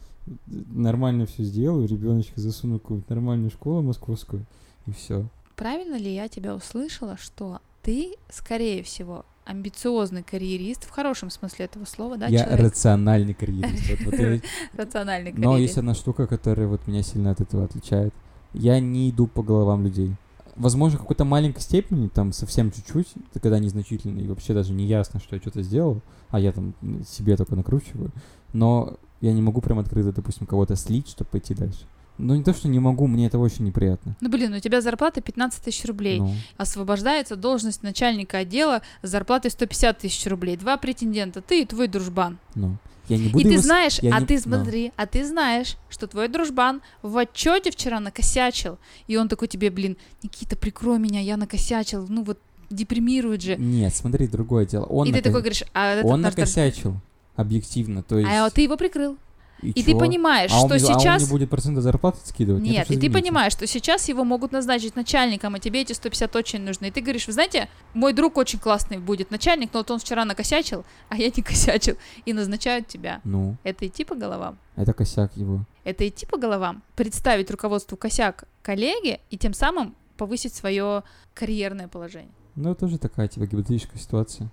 нормально 0.46 1.28
все 1.28 1.44
сделаю, 1.44 1.88
ребеночка 1.88 2.42
засуну 2.42 2.78
в 2.78 2.82
какую-нибудь 2.82 3.10
нормальную 3.10 3.52
школу 3.52 3.84
московскую, 3.84 4.46
и 4.88 4.92
все. 4.92 5.28
Правильно 5.56 5.96
ли 5.96 6.14
я 6.14 6.28
тебя 6.28 6.56
услышала, 6.56 7.18
что 7.18 7.60
ты, 7.82 8.16
скорее 8.30 8.84
всего, 8.84 9.26
амбициозный 9.46 10.24
карьерист, 10.24 10.86
в 10.86 10.90
хорошем 10.90 11.30
смысле 11.30 11.66
этого 11.66 11.86
слова, 11.86 12.18
да, 12.18 12.28
я 12.28 12.46
человек? 12.46 12.60
рациональный 12.66 13.34
карьерист. 13.34 13.90
Вот- 13.90 14.06
вот 14.06 14.14
я- 14.20 14.42
Рациональный 14.74 15.32
Но 15.34 15.52
карьерист. 15.52 15.60
есть 15.62 15.78
одна 15.78 15.94
штука, 15.94 16.28
которая 16.28 16.68
вот 16.68 16.88
меня 16.88 17.04
сильно 17.04 17.32
от 17.32 17.42
этого 17.42 17.64
отличает. 17.66 18.14
Я 18.54 18.80
не 18.80 19.10
иду 19.10 19.28
по 19.28 19.44
головам 19.44 19.84
людей. 19.84 20.16
Возможно, 20.56 20.98
в 20.98 21.02
какой-то 21.02 21.26
маленькой 21.26 21.60
степени, 21.60 22.08
там 22.08 22.32
совсем 22.32 22.72
чуть-чуть, 22.72 23.10
когда 23.42 23.60
незначительно, 23.60 24.20
и 24.22 24.28
вообще 24.28 24.54
даже 24.54 24.72
не 24.74 24.86
ясно, 24.86 25.20
что 25.20 25.36
я 25.36 25.42
что-то 25.42 25.62
сделал, 25.62 26.02
а 26.30 26.40
я 26.40 26.54
там 26.54 26.74
себе 27.08 27.36
только 27.36 27.56
накручиваю. 27.58 28.12
Но 28.54 28.96
я 29.20 29.34
не 29.34 29.42
могу 29.42 29.60
прям 29.62 29.80
открыто, 29.80 30.14
допустим, 30.14 30.48
кого-то 30.48 30.76
слить, 30.78 31.10
чтобы 31.10 31.30
пойти 31.30 31.54
дальше. 31.54 31.86
Ну, 32.18 32.36
не 32.36 32.44
то, 32.44 32.54
что 32.54 32.68
не 32.68 32.80
могу, 32.80 33.08
мне 33.08 33.28
это 33.28 33.38
очень 33.38 33.66
неприятно. 33.66 34.16
Ну, 34.22 34.30
блин, 34.30 34.54
у 34.54 34.60
тебя 34.60 34.82
зарплата 34.82 35.22
15 35.22 35.64
тысяч 35.64 35.84
рублей. 35.86 36.20
Ну, 36.20 36.34
Освобождается 36.58 37.36
должность 37.36 37.84
начальника 37.84 38.38
отдела 38.38 38.82
с 39.02 39.10
зарплатой 39.10 39.52
150 39.52 40.00
тысяч 40.00 40.26
рублей. 40.28 40.56
Два 40.58 40.78
претендента, 40.78 41.42
ты 41.42 41.62
и 41.62 41.66
твой 41.66 41.88
дружбан. 41.88 42.38
ну. 42.56 42.78
Я 43.08 43.18
не 43.18 43.28
буду 43.28 43.40
и 43.40 43.44
ты 43.44 43.54
его 43.54 43.62
знаешь, 43.62 44.00
я 44.02 44.16
а 44.16 44.20
не- 44.20 44.26
ты 44.26 44.40
смотри, 44.40 44.92
а 44.96 45.06
ты 45.06 45.24
знаешь, 45.24 45.78
что 45.90 46.08
твой 46.08 46.28
дружбан 46.28 46.82
в 47.04 47.16
отчете 47.18 47.70
вчера 47.70 48.00
накосячил. 48.00 48.80
И 49.06 49.16
он 49.16 49.28
такой 49.28 49.48
тебе, 49.48 49.70
блин, 49.70 49.96
Никита, 50.24 50.56
прикрой 50.56 50.98
меня, 50.98 51.20
я 51.22 51.38
накосячил. 51.38 52.08
Ну 52.10 52.24
вот 52.24 52.40
депримирует 52.72 53.44
же. 53.44 53.58
Нет, 53.58 53.94
смотри, 53.96 54.28
другое 54.28 54.66
дело. 54.66 54.86
Он, 54.86 55.08
и 55.08 55.12
ты 55.12 55.20
нако- 55.20 55.24
такой 55.24 55.42
говоришь, 55.42 55.64
а 55.76 55.94
этот 55.94 56.06
он 56.12 56.22
наш 56.22 56.34
друж- 56.34 56.40
накосячил, 56.40 56.96
объективно, 57.36 58.02
то 58.02 58.18
есть... 58.18 58.32
А 58.32 58.50
ты 58.50 58.62
его 58.62 58.76
прикрыл. 58.76 59.18
И, 59.62 59.84
ты 59.84 59.92
чё? 59.94 60.00
понимаешь, 60.00 60.52
а 60.54 60.62
он, 60.62 60.68
что 60.70 60.76
мне- 60.76 60.88
а 60.90 60.94
он 60.94 61.00
сейчас... 61.00 61.22
мне 61.22 61.32
будет 61.32 61.50
проценты 61.50 61.82
зарплаты 61.82 62.20
скидывать? 62.26 62.62
Нет, 62.62 62.90
уж 62.90 62.96
и 62.96 63.00
ты 63.00 63.10
понимаешь, 63.10 63.54
что 63.54 63.66
сейчас 63.66 64.08
его 64.10 64.24
могут 64.24 64.52
назначить 64.52 64.96
начальником, 64.96 65.56
а 65.56 65.60
тебе 65.60 65.82
эти 65.82 65.94
150 65.94 66.36
очень 66.36 66.62
нужны. 66.62 66.88
И 66.88 66.92
ты 66.92 67.02
говоришь, 67.02 67.26
вы 67.28 67.34
знаете, 67.34 67.70
мой 67.94 68.14
друг 68.14 68.38
очень 68.38 68.60
классный 68.60 68.98
будет 68.98 69.32
начальник, 69.32 69.70
но 69.74 69.80
вот 69.80 69.92
он 69.92 70.00
вчера 70.00 70.26
накосячил, 70.26 70.86
а 71.10 71.16
я 71.18 71.32
не 71.36 71.42
косячил, 71.42 71.98
и 72.26 72.34
назначают 72.34 72.88
тебя. 72.88 73.22
Ну, 73.24 73.56
Это 73.64 73.88
идти 73.88 74.04
по 74.04 74.16
головам. 74.16 74.58
это 74.76 74.94
косяк 74.94 75.36
его. 75.38 75.62
Это 75.84 76.08
идти 76.08 76.26
по 76.26 76.38
головам, 76.38 76.84
представить 76.96 77.50
руководству 77.50 77.96
косяк 77.98 78.44
коллеги 78.62 79.20
и 79.30 79.38
тем 79.38 79.54
самым 79.54 79.96
повысить 80.18 80.54
свое 80.54 81.04
карьерное 81.34 81.88
положение. 81.88 82.32
Ну, 82.56 82.72
это 82.72 82.82
тоже 82.82 82.98
такая, 82.98 83.28
типа, 83.28 83.46
гипотетическая 83.48 84.00
ситуация. 84.02 84.50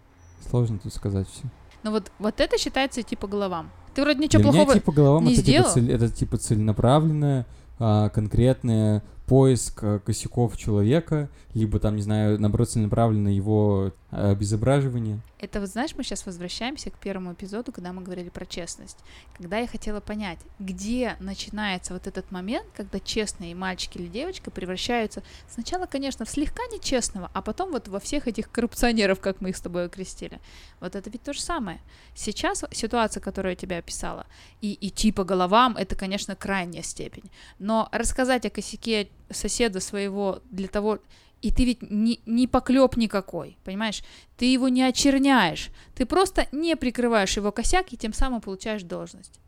Сложно 0.49 0.79
тут 0.79 0.93
сказать 0.93 1.29
все. 1.29 1.45
Но 1.83 1.91
вот, 1.91 2.11
вот 2.19 2.41
это 2.41 2.59
считается 2.59 3.01
идти 3.01 3.17
по 3.17 3.27
головам. 3.27 3.71
Ты 3.95 4.03
вроде 4.03 4.19
ничего 4.21 4.43
Для 4.43 4.51
плохого... 4.53 4.71
меня, 4.71 4.81
типа, 4.81 4.93
головам 4.93 5.25
не 5.25 5.33
это, 5.35 5.43
типа, 5.43 5.51
сделал? 5.51 5.73
цель- 5.73 5.93
это, 5.93 6.09
типа, 6.09 6.37
целенаправленное, 6.39 7.47
а, 7.79 8.09
конкретное 8.11 9.03
поиск 9.27 9.81
а, 9.83 9.99
косяков 10.01 10.57
человека, 10.57 11.29
либо, 11.55 11.79
там, 11.79 11.97
не 11.97 12.03
знаю, 12.03 12.41
наоборот, 12.41 12.71
целенаправленное 12.71 13.33
его 13.33 13.93
а, 14.11 14.31
обезображивание. 14.31 15.21
Это 15.39 15.61
вот 15.61 15.69
знаешь, 15.69 15.95
мы 15.97 16.03
сейчас 16.03 16.25
возвращаемся 16.25 16.91
к 16.91 16.99
первому 16.99 17.35
эпизоду, 17.35 17.73
когда 17.73 17.93
мы 17.93 18.03
говорили 18.03 18.31
про 18.31 18.47
честность. 18.47 18.99
Когда 19.37 19.59
я 19.59 19.67
хотела 19.67 20.01
понять, 20.01 20.39
где 20.59 21.17
начинается 21.21 21.93
вот 21.93 22.07
этот 22.07 22.31
момент, 22.31 22.67
когда 22.75 23.01
честные 23.01 23.55
мальчики 23.55 23.99
или 23.99 24.07
девочка 24.07 24.51
превращаются 24.51 25.23
сначала, 25.49 25.87
конечно, 25.87 26.25
в 26.25 26.31
слегка 26.31 26.63
нечестного, 26.73 27.31
а 27.35 27.43
потом 27.43 27.73
вот 27.73 27.89
во 27.89 28.01
всех 28.01 28.29
этих 28.29 28.51
коррупционеров, 28.51 29.21
как 29.21 29.41
мы 29.41 29.51
их 29.51 29.57
с 29.57 29.61
тобой 29.61 29.87
окрестили. 29.87 30.41
Вот 30.81 30.97
это 30.97 31.11
ведь 31.11 31.23
то 31.23 31.33
же 31.33 31.41
самое. 31.41 31.81
Сейчас 32.15 32.65
ситуация, 32.71 33.21
которую 33.21 33.53
я 33.53 33.57
тебе 33.57 33.79
описала, 33.79 34.27
и 34.61 34.79
идти 34.81 35.13
по 35.13 35.25
головам, 35.25 35.77
это, 35.77 35.97
конечно, 35.97 36.35
крайняя 36.35 36.83
степень. 36.83 37.31
Но 37.59 37.89
рассказать 37.93 38.47
о 38.47 38.51
косяке 38.51 39.09
соседа 39.31 39.81
своего 39.81 40.41
для 40.51 40.69
того, 40.69 40.99
и 41.43 41.51
ты 41.51 41.65
ведь 41.65 41.83
не, 41.91 42.21
не 42.27 42.47
поклеп 42.47 42.97
никакой, 42.97 43.57
понимаешь? 43.65 44.03
Ты 44.37 44.47
его 44.47 44.69
не 44.69 44.83
очерняешь, 44.83 45.71
ты 45.95 46.07
просто 46.07 46.47
не 46.53 46.77
прикрываешь 46.77 47.37
его 47.37 47.53
косяк 47.53 47.93
и 47.93 47.97
тем 47.97 48.13
самым 48.13 48.41
получаешь 48.41 48.83
должность. 48.83 49.41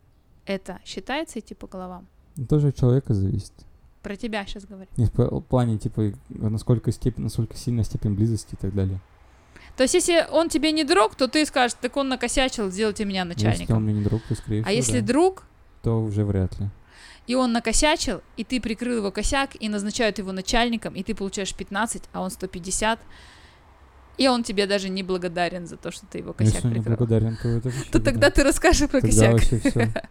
Это 0.45 0.81
считается 0.85 1.39
идти 1.39 1.55
по 1.55 1.67
головам? 1.67 2.07
Это 2.37 2.47
тоже 2.47 2.69
от 2.69 2.77
человека 2.77 3.15
зависит. 3.15 3.53
Про 4.03 4.17
тебя 4.17 4.45
сейчас 4.45 4.67
говорю. 4.67 4.89
Не 4.99 5.07
в 5.07 5.13
пл- 5.13 5.41
плане, 5.43 5.79
типа, 5.79 6.13
насколько 6.29 6.93
степень, 6.93 7.23
насколько 7.23 7.57
сильная 7.57 7.85
степень 7.85 8.13
близости 8.15 8.55
и 8.55 8.57
так 8.57 8.75
далее. 8.75 9.01
То 9.77 9.85
есть, 9.85 9.95
если 9.95 10.27
он 10.31 10.51
тебе 10.51 10.73
не 10.73 10.85
друг, 10.85 11.15
то 11.15 11.27
ты 11.27 11.47
скажешь, 11.47 11.77
так 11.81 11.97
он 11.97 12.09
накосячил, 12.09 12.71
сделайте 12.71 13.05
меня 13.07 13.23
Если 13.23 13.47
начальником. 13.47 13.77
он 13.79 13.85
мне 13.85 13.95
не 13.95 14.03
друг, 14.05 14.23
то, 14.29 14.35
скорее 14.35 14.61
А 14.61 14.65
всего, 14.65 14.77
если 14.77 15.01
да, 15.01 15.07
друг, 15.07 15.47
то 15.83 16.01
уже 16.03 16.25
вряд 16.25 16.59
ли. 16.61 16.69
И 17.27 17.35
он 17.35 17.53
накосячил, 17.53 18.23
и 18.37 18.45
ты 18.45 18.61
прикрыл 18.61 18.99
его 18.99 19.11
косяк, 19.11 19.51
и 19.59 19.69
назначают 19.69 20.19
его 20.19 20.33
начальником, 20.33 20.95
и 20.95 21.03
ты 21.03 21.15
получаешь 21.15 21.55
15, 21.55 22.05
а 22.13 22.21
он 22.23 22.31
150, 22.31 22.99
и 24.17 24.29
он 24.29 24.43
тебе 24.45 24.67
даже 24.67 24.89
не 24.89 25.03
благодарен 25.03 25.67
за 25.67 25.77
то, 25.77 25.91
что 25.91 26.07
ты 26.07 26.19
его 26.19 26.29
Ну, 26.29 26.35
косяк 26.35 26.55
Если 26.55 26.67
он 26.69 26.73
не 26.75 26.79
прикрыл. 26.81 26.97
благодарен, 26.97 27.37
то 27.43 27.49
это 27.49 27.69
вообще 27.71 27.91
То 27.91 27.99
беда. 27.99 28.11
тогда 28.11 28.31
ты 28.31 28.43
расскажешь 28.45 28.89
про 28.91 29.01
Тогда 29.01 29.33
косяк. 29.33 29.61
все. 29.61 29.93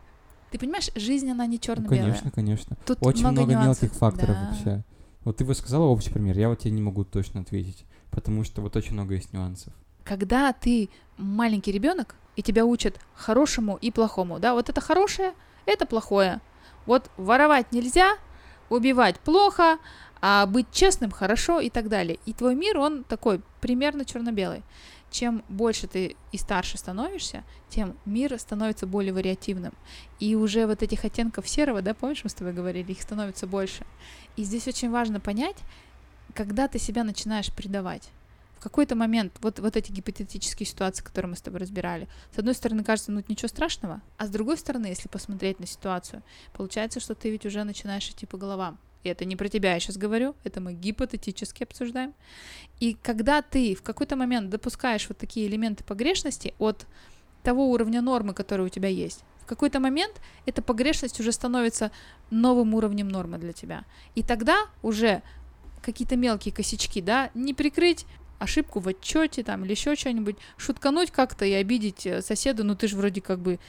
Ты 0.52 0.60
понимаешь, 0.60 0.91
жизнь, 0.95 1.28
она 1.32 1.47
не 1.47 1.56
Ну, 1.56 1.60
черно-белая. 1.62 1.99
конечно, 2.12 2.30
конечно. 2.30 2.78
Тут 2.86 2.99
Очень 3.02 3.28
много, 3.28 3.54
нюансов. 3.54 3.82
мелких 3.84 3.97
факторов 3.97 4.36
Да. 4.36 4.47
вообще. 4.52 4.84
Вот 5.23 5.38
ты 5.38 5.45
бы 5.45 5.56
сказала 5.56 5.86
общий 5.86 6.12
пример, 6.12 6.38
я 6.38 6.47
вот 6.47 6.60
тебе 6.60 6.69
не 6.71 6.82
могу 6.84 7.04
точно 7.06 7.41
ответить, 7.41 7.86
потому 8.12 8.43
что 8.43 8.62
вот 8.62 8.76
очень 8.76 8.93
много 8.93 9.15
есть 9.15 9.34
нюансов. 9.34 9.73
Когда 10.04 10.54
ты 10.54 10.89
маленький 11.17 11.71
ребенок, 11.71 12.13
и 12.36 12.43
тебя 12.43 12.65
учат 12.65 12.99
хорошему 13.15 13.78
и 13.82 13.89
плохому, 13.89 14.38
да, 14.39 14.54
вот 14.54 14.69
это 14.69 14.80
хорошее, 14.80 15.34
это 15.65 15.88
плохое. 15.88 16.39
Вот 16.86 17.10
воровать 17.17 17.72
нельзя, 17.72 18.17
убивать 18.69 19.19
плохо, 19.19 19.78
а 20.22 20.46
быть 20.46 20.67
честным 20.72 21.12
хорошо 21.12 21.60
и 21.60 21.69
так 21.69 21.89
далее. 21.89 22.19
И 22.26 22.34
твой 22.34 22.56
мир, 22.56 22.78
он 22.78 23.04
такой 23.04 23.41
примерно 23.62 24.06
черно-белый. 24.06 24.63
Чем 25.12 25.43
больше 25.48 25.86
ты 25.88 26.15
и 26.32 26.38
старше 26.38 26.78
становишься, 26.78 27.43
тем 27.69 27.96
мир 28.06 28.39
становится 28.39 28.88
более 28.88 29.13
вариативным. 29.13 29.74
И 30.19 30.36
уже 30.36 30.65
вот 30.65 30.82
этих 30.82 31.06
оттенков 31.06 31.48
серого, 31.48 31.82
да, 31.82 31.93
помнишь, 31.93 32.24
мы 32.24 32.30
с 32.30 32.34
тобой 32.34 32.54
говорили, 32.54 32.91
их 32.91 33.02
становится 33.02 33.46
больше. 33.46 33.86
И 34.38 34.43
здесь 34.43 34.67
очень 34.67 34.89
важно 34.89 35.19
понять, 35.19 35.58
когда 36.34 36.67
ты 36.67 36.80
себя 36.80 37.04
начинаешь 37.04 37.54
предавать 37.54 38.10
какой-то 38.63 38.95
момент 38.95 39.34
вот, 39.41 39.60
вот 39.60 39.76
эти 39.76 39.91
гипотетические 39.91 40.65
ситуации, 40.65 41.04
которые 41.04 41.32
мы 41.32 41.36
с 41.36 41.41
тобой 41.41 41.60
разбирали, 41.60 42.08
с 42.34 42.39
одной 42.39 42.56
стороны 42.56 42.84
кажется, 42.84 43.12
ну 43.12 43.23
ничего 43.28 43.49
страшного, 43.49 44.02
а 44.17 44.26
с 44.26 44.30
другой 44.30 44.58
стороны, 44.58 44.88
если 44.88 45.10
посмотреть 45.10 45.60
на 45.60 45.67
ситуацию, 45.67 46.23
получается, 46.54 46.99
что 46.99 47.13
ты 47.13 47.30
ведь 47.30 47.45
уже 47.45 47.63
начинаешь 47.63 48.10
идти 48.10 48.26
по 48.26 48.38
головам. 48.38 48.80
И 49.04 49.10
это 49.10 49.26
не 49.26 49.36
про 49.36 49.49
тебя 49.49 49.73
я 49.73 49.80
сейчас 49.80 49.97
говорю, 49.97 50.34
это 50.45 50.62
мы 50.62 50.73
гипотетически 50.73 51.63
обсуждаем. 51.63 52.13
И 52.80 52.95
когда 53.04 53.41
ты 53.41 53.76
в 53.76 53.82
какой-то 53.82 54.15
момент 54.15 54.49
допускаешь 54.49 55.08
вот 55.10 55.17
такие 55.17 55.47
элементы 55.47 55.84
погрешности 55.84 56.54
от 56.58 56.88
того 57.43 57.69
уровня 57.69 58.02
нормы, 58.02 58.34
который 58.34 58.65
у 58.65 58.69
тебя 58.69 58.88
есть, 58.88 59.26
в 59.41 59.45
какой-то 59.45 59.82
момент 59.82 60.21
эта 60.45 60.62
погрешность 60.62 61.19
уже 61.19 61.34
становится 61.34 61.91
новым 62.30 62.73
уровнем 62.76 63.10
нормы 63.10 63.38
для 63.38 63.52
тебя. 63.52 63.84
И 64.15 64.23
тогда 64.23 64.67
уже 64.82 65.21
какие-то 65.82 66.15
мелкие 66.15 66.54
косячки, 66.54 67.02
да, 67.02 67.30
не 67.34 67.54
прикрыть 67.54 68.06
ошибку 68.43 68.79
в 68.79 68.88
отчете 68.88 69.43
там 69.43 69.65
или 69.65 69.71
еще 69.71 69.95
что-нибудь, 69.95 70.38
шуткануть 70.58 71.12
как-то 71.12 71.45
и 71.45 71.53
обидеть 71.53 72.06
э, 72.06 72.21
соседа, 72.21 72.63
ну 72.63 72.75
ты 72.75 72.88
же 72.88 72.95
вроде 72.95 73.21
как 73.21 73.39
бы 73.39 73.60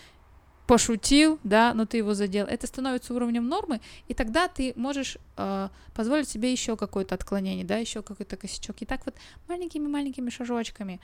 пошутил, 0.67 1.39
да, 1.45 1.75
но 1.75 1.85
ты 1.85 1.99
его 1.99 2.15
задел, 2.15 2.47
это 2.47 2.67
становится 2.67 3.13
уровнем 3.15 3.49
нормы, 3.49 3.81
и 4.09 4.15
тогда 4.15 4.49
ты 4.49 4.73
можешь 4.77 5.19
э, 5.37 5.69
позволить 5.95 6.29
себе 6.29 6.51
еще 6.53 6.77
какое-то 6.77 7.15
отклонение, 7.15 7.65
да, 7.65 7.77
еще 7.77 8.03
какой-то 8.03 8.37
косячок. 8.37 8.81
И 8.81 8.87
так 8.87 9.05
вот 9.05 9.15
маленькими-маленькими 9.49 10.31
шажочками 10.31 11.01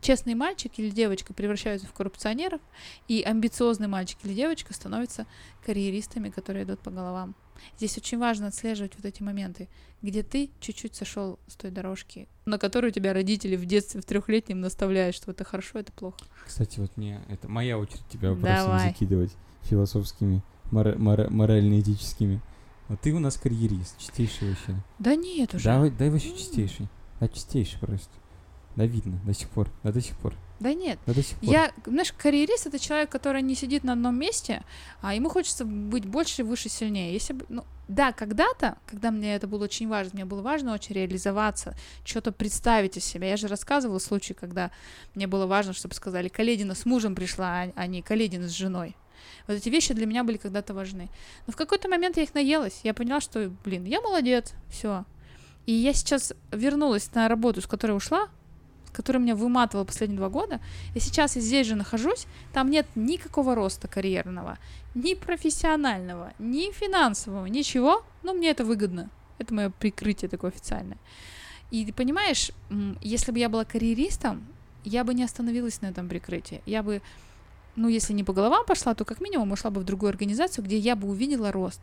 честный 0.00 0.34
мальчик 0.34 0.72
или 0.76 0.90
девочка 0.90 1.34
превращаются 1.34 1.86
в 1.86 1.92
коррупционеров, 1.92 2.60
и 3.08 3.22
амбициозный 3.22 3.88
мальчик 3.88 4.18
или 4.24 4.34
девочка 4.34 4.72
становятся 4.74 5.26
карьеристами, 5.64 6.30
которые 6.30 6.64
идут 6.64 6.80
по 6.80 6.90
головам. 6.90 7.34
Здесь 7.76 7.98
очень 7.98 8.18
важно 8.18 8.48
отслеживать 8.48 8.92
вот 8.96 9.04
эти 9.04 9.20
моменты, 9.22 9.68
где 10.00 10.22
ты 10.22 10.50
чуть-чуть 10.60 10.94
сошел 10.94 11.40
с 11.48 11.56
той 11.56 11.72
дорожки, 11.72 12.28
на 12.46 12.56
которую 12.56 12.92
тебя 12.92 13.12
родители 13.12 13.56
в 13.56 13.66
детстве 13.66 14.00
в 14.00 14.04
трехлетнем 14.04 14.60
наставляют, 14.60 15.16
что 15.16 15.32
это 15.32 15.42
хорошо, 15.42 15.80
это 15.80 15.90
плохо. 15.92 16.18
Кстати, 16.46 16.78
вот 16.78 16.96
мне 16.96 17.20
это 17.28 17.48
моя 17.48 17.76
очередь 17.78 18.06
тебя 18.08 18.30
вопросами 18.30 18.56
Давай. 18.56 18.88
закидывать 18.90 19.32
философскими, 19.62 20.42
мора- 20.70 20.96
мора- 20.96 21.28
морально-этическими. 21.30 22.40
Вот 22.86 23.00
ты 23.00 23.12
у 23.12 23.18
нас 23.18 23.36
карьерист, 23.36 23.98
чистейший 23.98 24.50
вообще. 24.50 24.74
Да 25.00 25.16
нет 25.16 25.52
уже. 25.54 25.64
Давай, 25.64 25.90
дай 25.90 26.10
вообще 26.10 26.36
чистейший. 26.36 26.88
Да 27.18 27.26
чистейший 27.28 27.78
просто. 27.80 28.08
Да 28.78 28.86
видно, 28.86 29.18
до 29.24 29.34
сих 29.34 29.48
пор, 29.48 29.68
да 29.82 29.90
до 29.90 30.00
сих 30.00 30.16
пор, 30.16 30.34
Да 30.60 30.72
нет. 30.72 31.00
да 31.04 31.12
до 31.12 31.20
сих 31.20 31.36
пор. 31.38 31.50
Я, 31.50 31.72
знаешь, 31.84 32.12
карьерист 32.12 32.68
это 32.68 32.78
человек, 32.78 33.10
который 33.10 33.42
не 33.42 33.56
сидит 33.56 33.82
на 33.82 33.94
одном 33.94 34.16
месте, 34.16 34.62
а 35.02 35.14
ему 35.16 35.28
хочется 35.30 35.64
быть 35.64 36.06
больше, 36.06 36.44
выше, 36.44 36.68
сильнее. 36.68 37.12
Если 37.12 37.32
бы, 37.32 37.44
ну, 37.48 37.64
да, 37.88 38.12
когда-то, 38.12 38.78
когда 38.86 39.10
мне 39.10 39.34
это 39.34 39.48
было 39.48 39.64
очень 39.64 39.88
важно, 39.88 40.12
мне 40.14 40.24
было 40.24 40.42
важно 40.42 40.72
очень 40.74 40.94
реализоваться, 40.94 41.74
что-то 42.04 42.30
представить 42.30 42.96
из 42.96 43.04
себя. 43.04 43.28
Я 43.30 43.36
же 43.36 43.48
рассказывала 43.48 43.98
случай, 43.98 44.32
когда 44.32 44.70
мне 45.16 45.26
было 45.26 45.46
важно, 45.46 45.72
чтобы 45.72 45.96
сказали, 45.96 46.28
Каледина 46.28 46.76
с 46.76 46.86
мужем 46.86 47.16
пришла, 47.16 47.62
а- 47.62 47.72
а 47.74 47.86
не 47.88 48.00
Каледина 48.00 48.46
с 48.48 48.52
женой. 48.52 48.94
Вот 49.48 49.54
эти 49.54 49.68
вещи 49.70 49.92
для 49.92 50.06
меня 50.06 50.22
были 50.22 50.36
когда-то 50.36 50.72
важны. 50.72 51.08
Но 51.48 51.52
в 51.52 51.56
какой-то 51.56 51.88
момент 51.88 52.16
я 52.16 52.22
их 52.22 52.32
наелась. 52.32 52.78
Я 52.84 52.94
поняла, 52.94 53.20
что, 53.20 53.50
блин, 53.64 53.84
я 53.86 54.00
молодец, 54.00 54.52
все. 54.70 55.04
И 55.66 55.72
я 55.72 55.92
сейчас 55.94 56.32
вернулась 56.52 57.12
на 57.12 57.26
работу, 57.28 57.60
с 57.60 57.66
которой 57.66 57.96
ушла, 57.96 58.28
с 58.88 58.90
которой 58.90 59.18
меня 59.18 59.36
выматывала 59.36 59.84
последние 59.84 60.18
два 60.18 60.30
года. 60.30 60.60
И 60.94 61.00
сейчас 61.00 61.36
я 61.36 61.42
здесь 61.42 61.66
же 61.66 61.74
нахожусь, 61.74 62.26
там 62.54 62.70
нет 62.70 62.86
никакого 62.94 63.54
роста 63.54 63.86
карьерного, 63.86 64.58
ни 64.94 65.14
профессионального, 65.14 66.32
ни 66.38 66.72
финансового, 66.72 67.46
ничего, 67.46 68.02
но 68.22 68.32
мне 68.32 68.50
это 68.50 68.64
выгодно. 68.64 69.10
Это 69.38 69.54
мое 69.54 69.70
прикрытие 69.70 70.28
такое 70.28 70.50
официальное. 70.50 70.96
И 71.70 71.84
ты 71.84 71.92
понимаешь, 71.92 72.50
если 73.02 73.30
бы 73.30 73.38
я 73.38 73.50
была 73.50 73.64
карьеристом, 73.66 74.46
я 74.84 75.04
бы 75.04 75.12
не 75.12 75.22
остановилась 75.22 75.82
на 75.82 75.86
этом 75.88 76.08
прикрытии. 76.08 76.62
Я 76.64 76.82
бы, 76.82 77.02
ну, 77.76 77.88
если 77.88 78.14
не 78.14 78.24
по 78.24 78.32
головам 78.32 78.64
пошла, 78.64 78.94
то 78.94 79.04
как 79.04 79.20
минимум 79.20 79.52
ушла 79.52 79.70
бы 79.70 79.82
в 79.82 79.84
другую 79.84 80.08
организацию, 80.08 80.64
где 80.64 80.78
я 80.78 80.96
бы 80.96 81.08
увидела 81.08 81.52
рост. 81.52 81.82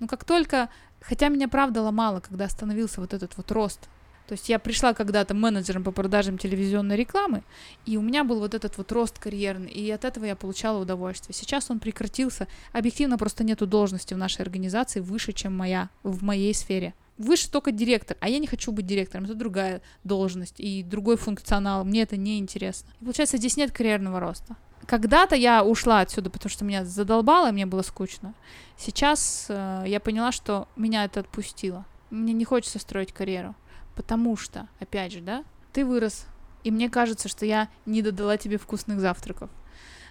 Но 0.00 0.06
как 0.06 0.24
только, 0.24 0.68
хотя 1.00 1.28
меня 1.28 1.48
правда 1.48 1.80
ломало, 1.80 2.20
когда 2.20 2.44
остановился 2.44 3.00
вот 3.00 3.14
этот 3.14 3.38
вот 3.38 3.50
рост, 3.50 3.88
то 4.26 4.32
есть 4.32 4.48
я 4.48 4.58
пришла 4.58 4.94
когда-то 4.94 5.34
менеджером 5.34 5.84
по 5.84 5.90
продажам 5.90 6.38
телевизионной 6.38 6.96
рекламы, 6.96 7.42
и 7.86 7.96
у 7.96 8.02
меня 8.02 8.24
был 8.24 8.38
вот 8.38 8.54
этот 8.54 8.78
вот 8.78 8.90
рост 8.92 9.18
карьерный, 9.18 9.70
и 9.70 9.90
от 9.90 10.04
этого 10.04 10.24
я 10.24 10.36
получала 10.36 10.80
удовольствие. 10.80 11.34
Сейчас 11.34 11.70
он 11.70 11.80
прекратился. 11.80 12.46
Объективно 12.72 13.18
просто 13.18 13.44
нету 13.44 13.66
должности 13.66 14.14
в 14.14 14.18
нашей 14.18 14.42
организации 14.42 15.00
выше, 15.00 15.32
чем 15.32 15.56
моя, 15.56 15.90
в 16.02 16.22
моей 16.22 16.54
сфере. 16.54 16.94
Выше 17.18 17.50
только 17.50 17.72
директор, 17.72 18.16
а 18.20 18.28
я 18.28 18.38
не 18.38 18.46
хочу 18.46 18.72
быть 18.72 18.86
директором, 18.86 19.24
это 19.24 19.34
другая 19.34 19.82
должность 20.02 20.58
и 20.58 20.82
другой 20.82 21.16
функционал, 21.16 21.84
мне 21.84 22.02
это 22.02 22.16
не 22.16 22.38
интересно. 22.38 22.90
И 23.00 23.04
получается, 23.04 23.36
здесь 23.36 23.56
нет 23.56 23.70
карьерного 23.70 24.18
роста. 24.18 24.56
Когда-то 24.86 25.36
я 25.36 25.62
ушла 25.62 26.00
отсюда, 26.00 26.30
потому 26.30 26.50
что 26.50 26.64
меня 26.64 26.84
задолбало, 26.84 27.52
мне 27.52 27.66
было 27.66 27.82
скучно. 27.82 28.34
Сейчас 28.76 29.46
э, 29.48 29.84
я 29.86 30.00
поняла, 30.00 30.32
что 30.32 30.66
меня 30.74 31.04
это 31.04 31.20
отпустило. 31.20 31.84
Мне 32.12 32.34
не 32.34 32.44
хочется 32.44 32.78
строить 32.78 33.12
карьеру. 33.12 33.54
Потому 33.96 34.36
что, 34.36 34.68
опять 34.80 35.12
же, 35.12 35.22
да, 35.22 35.44
ты 35.72 35.86
вырос, 35.86 36.26
и 36.62 36.70
мне 36.70 36.90
кажется, 36.90 37.28
что 37.28 37.46
я 37.46 37.70
не 37.86 38.02
додала 38.02 38.36
тебе 38.36 38.58
вкусных 38.58 39.00
завтраков. 39.00 39.48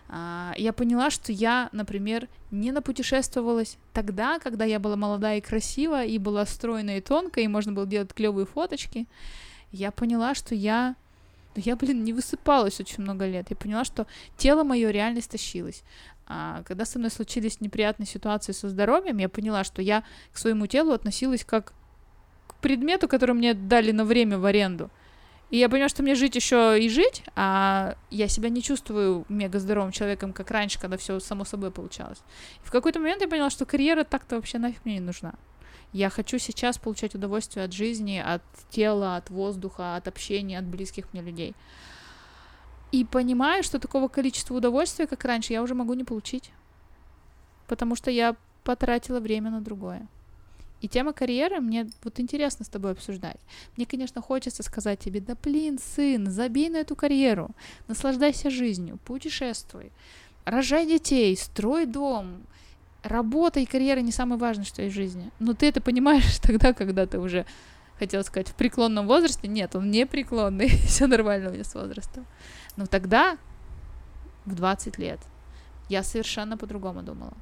А, 0.10 0.56
Я 0.58 0.74
поняла, 0.74 1.12
что 1.12 1.32
я, 1.32 1.70
например, 1.72 2.28
не 2.50 2.72
напутешествовалась 2.72 3.78
тогда, 3.94 4.40
когда 4.40 4.66
я 4.66 4.80
была 4.80 4.96
молодая 4.96 5.38
и 5.38 5.42
красивая, 5.42 6.06
и 6.08 6.18
была 6.18 6.46
стройная 6.48 6.98
и 6.98 7.02
тонкая, 7.02 7.46
и 7.46 7.48
можно 7.48 7.72
было 7.72 7.86
делать 7.86 8.14
клевые 8.14 8.48
фоточки. 8.48 9.08
Я 9.72 9.92
поняла, 9.92 10.34
что 10.34 10.56
я... 10.56 10.96
да 11.56 11.62
Я, 11.64 11.76
блин, 11.76 12.04
не 12.04 12.14
высыпалась 12.14 12.80
очень 12.80 13.04
много 13.04 13.28
лет. 13.28 13.52
Я 13.52 13.56
поняла, 13.56 13.86
что 13.86 14.08
тело 14.38 14.64
мое 14.64 14.90
реально 14.90 15.20
истощилось. 15.20 15.84
А 16.26 16.64
когда 16.64 16.86
со 16.86 16.98
мной 16.98 17.12
случились 17.12 17.62
неприятные 17.62 18.08
ситуации 18.08 18.54
со 18.54 18.70
здоровьем, 18.70 19.18
я 19.18 19.30
поняла, 19.30 19.64
что 19.64 19.84
я 19.84 20.04
к 20.34 20.40
своему 20.40 20.66
телу 20.66 20.94
относилась 20.94 21.46
как 21.46 21.74
предмету, 22.62 23.08
который 23.08 23.34
мне 23.34 23.54
дали 23.54 23.92
на 23.92 24.06
время 24.06 24.38
в 24.38 24.46
аренду. 24.46 24.90
И 25.50 25.58
я 25.58 25.68
поняла, 25.68 25.90
что 25.90 26.02
мне 26.02 26.16
жить 26.16 26.36
еще 26.36 26.78
и 26.82 26.88
жить, 26.88 27.24
а 27.36 27.96
я 28.10 28.30
себя 28.30 28.48
не 28.48 28.62
чувствую 28.62 29.26
мега 29.28 29.60
здоровым 29.60 29.92
человеком, 29.92 30.32
как 30.32 30.50
раньше, 30.50 30.80
когда 30.80 30.96
все 30.96 31.20
само 31.20 31.44
собой 31.44 31.72
получалось. 31.72 32.20
И 32.64 32.68
в 32.68 32.72
какой-то 32.72 33.00
момент 33.00 33.22
я 33.22 33.28
поняла, 33.28 33.50
что 33.50 33.66
карьера 33.66 34.06
так-то 34.06 34.38
вообще 34.38 34.60
нафиг 34.60 34.86
мне 34.86 34.96
не 34.96 35.02
нужна. 35.02 35.34
Я 35.92 36.10
хочу 36.10 36.40
сейчас 36.40 36.78
получать 36.78 37.16
удовольствие 37.16 37.66
от 37.66 37.74
жизни, 37.74 38.24
от 38.26 38.44
тела, 38.70 39.18
от 39.18 39.30
воздуха, 39.30 39.98
от 39.98 40.08
общения, 40.08 40.58
от 40.58 40.66
близких 40.66 41.12
мне 41.12 41.22
людей. 41.22 41.54
И 42.94 43.04
понимаю, 43.04 43.62
что 43.64 43.78
такого 43.78 44.08
количества 44.08 44.56
удовольствия, 44.56 45.06
как 45.06 45.26
раньше, 45.26 45.52
я 45.52 45.62
уже 45.62 45.76
могу 45.76 45.94
не 45.96 46.06
получить. 46.06 46.52
Потому 47.68 47.98
что 47.98 48.10
я 48.10 48.38
потратила 48.64 49.20
время 49.20 49.52
на 49.52 49.60
другое. 49.60 50.08
И 50.82 50.88
тема 50.88 51.14
карьеры 51.14 51.60
мне 51.60 51.88
вот 52.04 52.20
интересно 52.20 52.66
с 52.66 52.70
тобой 52.70 52.92
обсуждать. 52.92 53.40
Мне, 53.78 53.86
конечно, 53.86 54.22
хочется 54.22 54.64
сказать 54.64 55.00
тебе, 55.00 55.22
да 55.22 55.36
блин, 55.42 55.80
сын, 55.80 56.30
забей 56.30 56.70
на 56.70 56.78
эту 56.78 56.96
карьеру, 56.96 57.52
наслаждайся 57.88 58.50
жизнью, 58.50 58.98
путешествуй, 59.06 59.92
рожай 60.44 60.88
детей, 60.88 61.38
строй 61.38 61.86
дом, 61.86 62.42
работа 63.04 63.60
и 63.60 63.66
карьера 63.66 64.00
не 64.00 64.12
самое 64.12 64.40
важное, 64.40 64.66
что 64.66 64.82
есть 64.82 64.94
в 64.94 64.98
жизни. 64.98 65.32
Но 65.40 65.54
ты 65.54 65.68
это 65.68 65.82
понимаешь 65.82 66.40
тогда, 66.42 66.74
когда 66.74 67.06
ты 67.06 67.20
уже, 67.20 67.46
хотела 68.00 68.24
сказать, 68.24 68.50
в 68.50 68.56
преклонном 68.56 69.08
возрасте. 69.08 69.48
Нет, 69.48 69.76
он 69.76 69.92
не 69.92 70.06
преклонный, 70.08 70.70
все 70.88 71.06
нормально 71.08 71.50
у 71.50 71.54
меня 71.54 71.64
с 71.64 71.76
возрастом. 71.76 72.26
Но 72.76 72.88
тогда, 72.88 73.38
в 74.46 74.56
20 74.56 74.98
лет, 74.98 75.20
я 75.90 76.04
совершенно 76.04 76.58
по-другому 76.58 77.04
думала. 77.04 77.34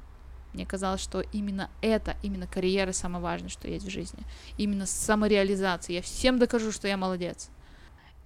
Мне 0.52 0.66
казалось, 0.66 1.00
что 1.00 1.20
именно 1.20 1.70
это, 1.80 2.16
именно 2.22 2.46
карьера 2.46 2.92
самое 2.92 3.22
важное, 3.22 3.48
что 3.48 3.68
есть 3.68 3.86
в 3.86 3.90
жизни. 3.90 4.20
Именно 4.58 4.86
самореализация. 4.86 5.94
Я 5.94 6.02
всем 6.02 6.38
докажу, 6.38 6.72
что 6.72 6.88
я 6.88 6.96
молодец. 6.96 7.50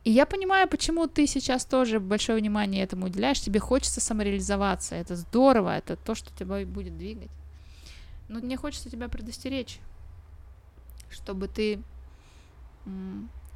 И 0.05 0.11
я 0.11 0.27
понимаю, 0.27 0.69
почему 0.69 1.07
ты 1.07 1.27
сейчас 1.27 1.65
тоже 1.65 2.01
большое 2.01 2.39
внимание 2.39 2.83
этому 2.83 3.07
уделяешь. 3.07 3.41
Тебе 3.41 3.61
хочется 3.61 4.01
самореализоваться. 4.01 4.95
Это 4.95 5.17
здорово, 5.17 5.77
это 5.77 5.97
то, 5.97 6.15
что 6.15 6.35
тебя 6.35 6.65
будет 6.67 6.97
двигать. 6.97 7.31
Но 8.29 8.41
мне 8.41 8.57
хочется 8.57 8.91
тебя 8.91 9.09
предостеречь, 9.09 9.81
чтобы 11.11 11.49
ты 11.49 11.83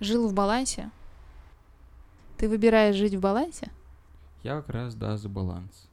жил 0.01 0.29
в 0.29 0.35
балансе. 0.35 0.91
Ты 2.37 2.49
выбираешь 2.49 2.97
жить 2.97 3.15
в 3.15 3.21
балансе? 3.21 3.71
Я 4.43 4.57
как 4.57 4.69
раз, 4.71 4.95
да, 4.95 5.17
за 5.17 5.29
баланс. 5.29 5.88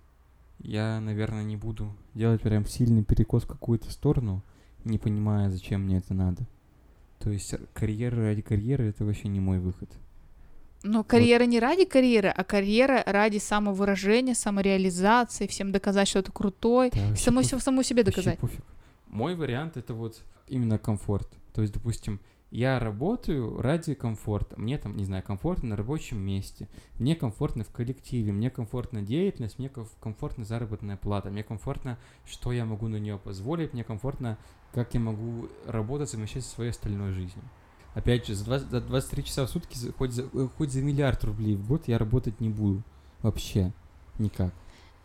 Я, 0.65 0.99
наверное, 0.99 1.43
не 1.43 1.55
буду 1.57 1.93
делать 2.13 2.41
прям 2.41 2.65
сильный 2.65 3.03
перекос 3.03 3.43
в 3.43 3.47
какую-то 3.47 3.91
сторону, 3.91 4.41
не 4.83 4.97
понимая, 4.97 5.49
зачем 5.49 5.81
мне 5.83 5.97
это 5.97 6.13
надо. 6.13 6.45
То 7.19 7.29
есть 7.29 7.55
карьера 7.73 8.17
ради 8.23 8.41
карьеры— 8.41 8.85
это 8.89 9.05
вообще 9.05 9.27
не 9.27 9.39
мой 9.39 9.59
выход. 9.59 9.89
Но 10.83 11.03
карьера 11.03 11.45
не 11.45 11.59
ради 11.59 11.85
карьеры, 11.85 12.29
а 12.29 12.43
карьера 12.43 13.01
ради 13.07 13.39
самовыражения, 13.39 14.35
самореализации, 14.35 15.47
всем 15.47 15.71
доказать, 15.71 16.07
что 16.07 16.21
ты 16.21 16.31
крутой, 16.31 16.91
Да, 16.93 17.15
саму, 17.15 17.41
пофиг. 17.41 17.61
саму 17.61 17.81
себе 17.83 18.03
доказать. 18.03 18.37
пофиг. 18.37 18.61
Мой 19.07 19.35
вариант 19.35 19.77
это 19.77 19.93
вот 19.95 20.21
именно 20.47 20.77
комфорт. 20.77 21.27
То 21.53 21.61
есть, 21.61 21.73
допустим, 21.73 22.19
я 22.51 22.79
работаю 22.79 23.61
ради 23.61 23.95
комфорта. 23.95 24.59
Мне 24.59 24.77
там, 24.77 24.95
не 24.95 25.05
знаю, 25.05 25.23
комфортно 25.23 25.69
на 25.69 25.75
рабочем 25.75 26.19
месте. 26.19 26.67
Мне 26.99 27.15
комфортно 27.15 27.63
в 27.63 27.69
коллективе. 27.69 28.31
Мне 28.31 28.49
комфортна 28.49 29.01
деятельность. 29.01 29.59
Мне 29.59 29.67
комф- 29.67 29.91
комфортна 29.99 30.45
заработная 30.45 30.97
плата. 30.97 31.29
Мне 31.29 31.43
комфортно, 31.43 31.97
что 32.25 32.51
я 32.51 32.65
могу 32.65 32.87
на 32.87 32.97
нее 32.97 33.17
позволить. 33.17 33.73
Мне 33.73 33.83
комфортно, 33.83 34.37
как 34.73 34.93
я 34.93 34.99
могу 34.99 35.49
работать, 35.65 36.09
совмещать 36.09 36.45
со 36.45 36.51
своей 36.51 36.71
остальной 36.71 37.11
жизнью. 37.11 37.43
Опять 37.93 38.27
же, 38.27 38.35
за, 38.35 38.45
20 38.45 38.69
за 38.69 38.81
23 38.81 39.23
часа 39.23 39.45
в 39.45 39.49
сутки, 39.49 39.77
хоть 39.97 40.11
за, 40.11 40.27
хоть 40.57 40.71
за 40.71 40.81
миллиард 40.81 41.23
рублей 41.23 41.55
в 41.55 41.67
год 41.67 41.87
я 41.87 41.97
работать 41.97 42.39
не 42.41 42.49
буду. 42.49 42.83
Вообще. 43.21 43.71
Никак. 44.19 44.53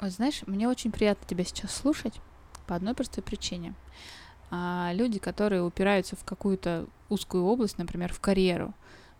Вот 0.00 0.12
знаешь, 0.12 0.42
мне 0.46 0.68
очень 0.68 0.92
приятно 0.92 1.26
тебя 1.26 1.44
сейчас 1.44 1.74
слушать 1.74 2.20
по 2.66 2.74
одной 2.74 2.94
простой 2.94 3.22
причине. 3.24 3.74
А, 4.50 4.90
люди, 4.94 5.18
которые 5.18 5.62
упираются 5.62 6.16
в 6.16 6.24
какую-то 6.24 6.86
узкую 7.08 7.44
область, 7.44 7.78
например, 7.78 8.12
в 8.12 8.20
карьеру, 8.20 8.74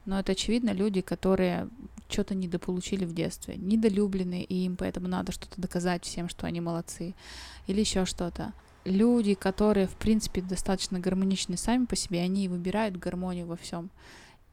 но 0.04 0.18
это 0.18 0.32
очевидно 0.32 0.70
люди, 0.70 1.00
которые 1.00 1.68
что-то 2.08 2.34
недополучили 2.34 3.04
в 3.04 3.14
детстве, 3.14 3.56
недолюблены, 3.56 4.42
и 4.42 4.64
им 4.64 4.76
поэтому 4.76 5.08
надо 5.08 5.30
что-то 5.32 5.60
доказать 5.60 6.04
всем, 6.04 6.28
что 6.28 6.46
они 6.46 6.60
молодцы, 6.60 7.14
или 7.66 7.80
еще 7.80 8.04
что-то. 8.04 8.52
Люди, 8.84 9.34
которые, 9.34 9.86
в 9.86 9.94
принципе, 9.94 10.40
достаточно 10.40 10.98
гармоничны 10.98 11.56
сами 11.56 11.84
по 11.84 11.96
себе, 11.96 12.22
они 12.22 12.48
выбирают 12.48 12.96
гармонию 12.96 13.46
во 13.46 13.56
всем. 13.56 13.90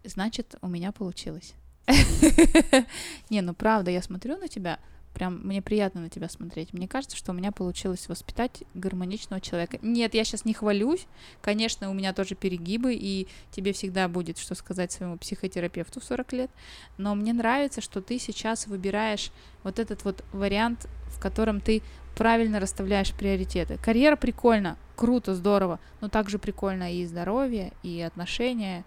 Значит, 0.03 0.55
у 0.61 0.67
меня 0.67 0.91
получилось. 0.91 1.53
Не, 3.29 3.41
ну 3.41 3.53
правда, 3.53 3.89
я 3.89 4.01
смотрю 4.01 4.37
на 4.37 4.49
тебя, 4.49 4.79
прям 5.17 5.41
мне 5.43 5.63
приятно 5.63 6.01
на 6.01 6.09
тебя 6.09 6.29
смотреть. 6.29 6.73
Мне 6.73 6.87
кажется, 6.87 7.17
что 7.17 7.31
у 7.31 7.33
меня 7.33 7.51
получилось 7.51 8.07
воспитать 8.07 8.63
гармоничного 8.75 9.41
человека. 9.41 9.79
Нет, 9.81 10.13
я 10.13 10.23
сейчас 10.23 10.45
не 10.45 10.53
хвалюсь. 10.53 11.07
Конечно, 11.41 11.89
у 11.89 11.93
меня 11.95 12.13
тоже 12.13 12.35
перегибы, 12.35 12.93
и 12.93 13.27
тебе 13.49 13.73
всегда 13.73 14.07
будет 14.09 14.37
что 14.37 14.53
сказать 14.53 14.91
своему 14.91 15.17
психотерапевту 15.17 16.01
в 16.01 16.03
40 16.03 16.33
лет. 16.33 16.51
Но 16.99 17.15
мне 17.15 17.33
нравится, 17.33 17.81
что 17.81 17.99
ты 17.99 18.19
сейчас 18.19 18.67
выбираешь 18.67 19.31
вот 19.63 19.79
этот 19.79 20.05
вот 20.05 20.23
вариант, 20.33 20.87
в 21.07 21.19
котором 21.19 21.61
ты 21.61 21.81
правильно 22.15 22.59
расставляешь 22.59 23.11
приоритеты. 23.11 23.79
Карьера 23.83 24.17
прикольно, 24.17 24.77
круто, 24.95 25.33
здорово, 25.33 25.79
но 25.99 26.09
также 26.09 26.37
прикольно 26.37 26.93
и 26.93 27.03
здоровье, 27.07 27.73
и 27.81 28.01
отношения, 28.01 28.85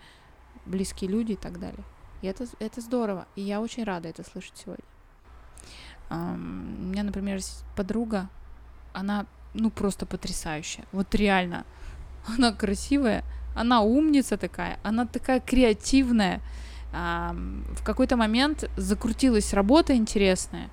близкие 0.64 1.10
люди 1.10 1.32
и 1.32 1.36
так 1.36 1.58
далее. 1.58 1.82
И 2.22 2.28
это, 2.28 2.46
это 2.60 2.80
здорово. 2.80 3.26
И 3.34 3.40
я 3.40 3.60
очень 3.60 3.82
рада 3.82 4.08
это 4.08 4.22
слышать 4.22 4.56
сегодня. 4.56 4.84
У 6.10 6.14
меня, 6.14 7.04
например, 7.04 7.40
подруга, 7.76 8.28
она, 8.92 9.26
ну, 9.54 9.70
просто 9.70 10.06
потрясающая. 10.06 10.84
Вот 10.92 11.14
реально. 11.14 11.64
Она 12.26 12.52
красивая, 12.52 13.24
она 13.54 13.80
умница 13.80 14.36
такая, 14.36 14.78
она 14.82 15.06
такая 15.06 15.40
креативная. 15.40 16.40
В 16.92 17.84
какой-то 17.84 18.16
момент 18.16 18.68
закрутилась 18.76 19.54
работа 19.54 19.94
интересная. 19.94 20.70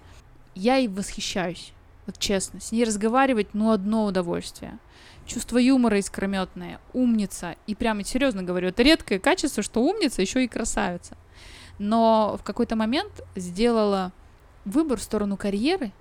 Я 0.55 0.77
ей 0.77 0.87
восхищаюсь, 0.87 1.73
вот 2.05 2.17
честно. 2.17 2.59
С 2.59 2.71
ней 2.71 2.83
разговаривать, 2.83 3.49
ну, 3.53 3.71
одно 3.71 4.05
удовольствие. 4.05 4.79
Чувство 5.25 5.57
юмора 5.57 5.99
искрометное, 5.99 6.79
умница. 6.93 7.55
И 7.67 7.75
прямо 7.75 8.03
серьезно 8.03 8.43
говорю, 8.43 8.69
это 8.69 8.81
редкое 8.81 9.19
качество, 9.19 9.61
что 9.61 9.81
умница, 9.81 10.21
еще 10.21 10.43
и 10.43 10.47
красавица. 10.47 11.17
Но 11.77 12.37
в 12.39 12.43
какой-то 12.43 12.75
момент 12.75 13.21
сделала 13.35 14.11
выбор 14.67 14.99
в 14.99 15.03
сторону 15.03 15.37
карьеры, 15.37 15.91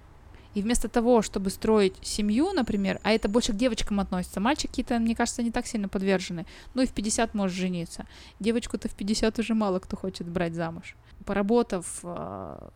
и 0.54 0.62
вместо 0.62 0.88
того, 0.88 1.20
чтобы 1.20 1.50
строить 1.50 1.94
семью, 2.00 2.52
например, 2.52 2.98
а 3.02 3.12
это 3.12 3.28
больше 3.28 3.52
к 3.52 3.56
девочкам 3.56 4.00
относится, 4.00 4.40
мальчики-то, 4.40 4.98
мне 4.98 5.14
кажется, 5.14 5.42
не 5.42 5.50
так 5.50 5.66
сильно 5.66 5.86
подвержены, 5.86 6.46
ну 6.72 6.82
и 6.82 6.86
в 6.86 6.92
50 6.92 7.34
можешь 7.34 7.56
жениться. 7.56 8.06
Девочку-то 8.40 8.88
в 8.88 8.94
50 8.94 9.38
уже 9.38 9.54
мало 9.54 9.80
кто 9.80 9.96
хочет 9.96 10.26
брать 10.26 10.54
замуж. 10.54 10.96
Поработав 11.26 12.00
э, 12.02 12.68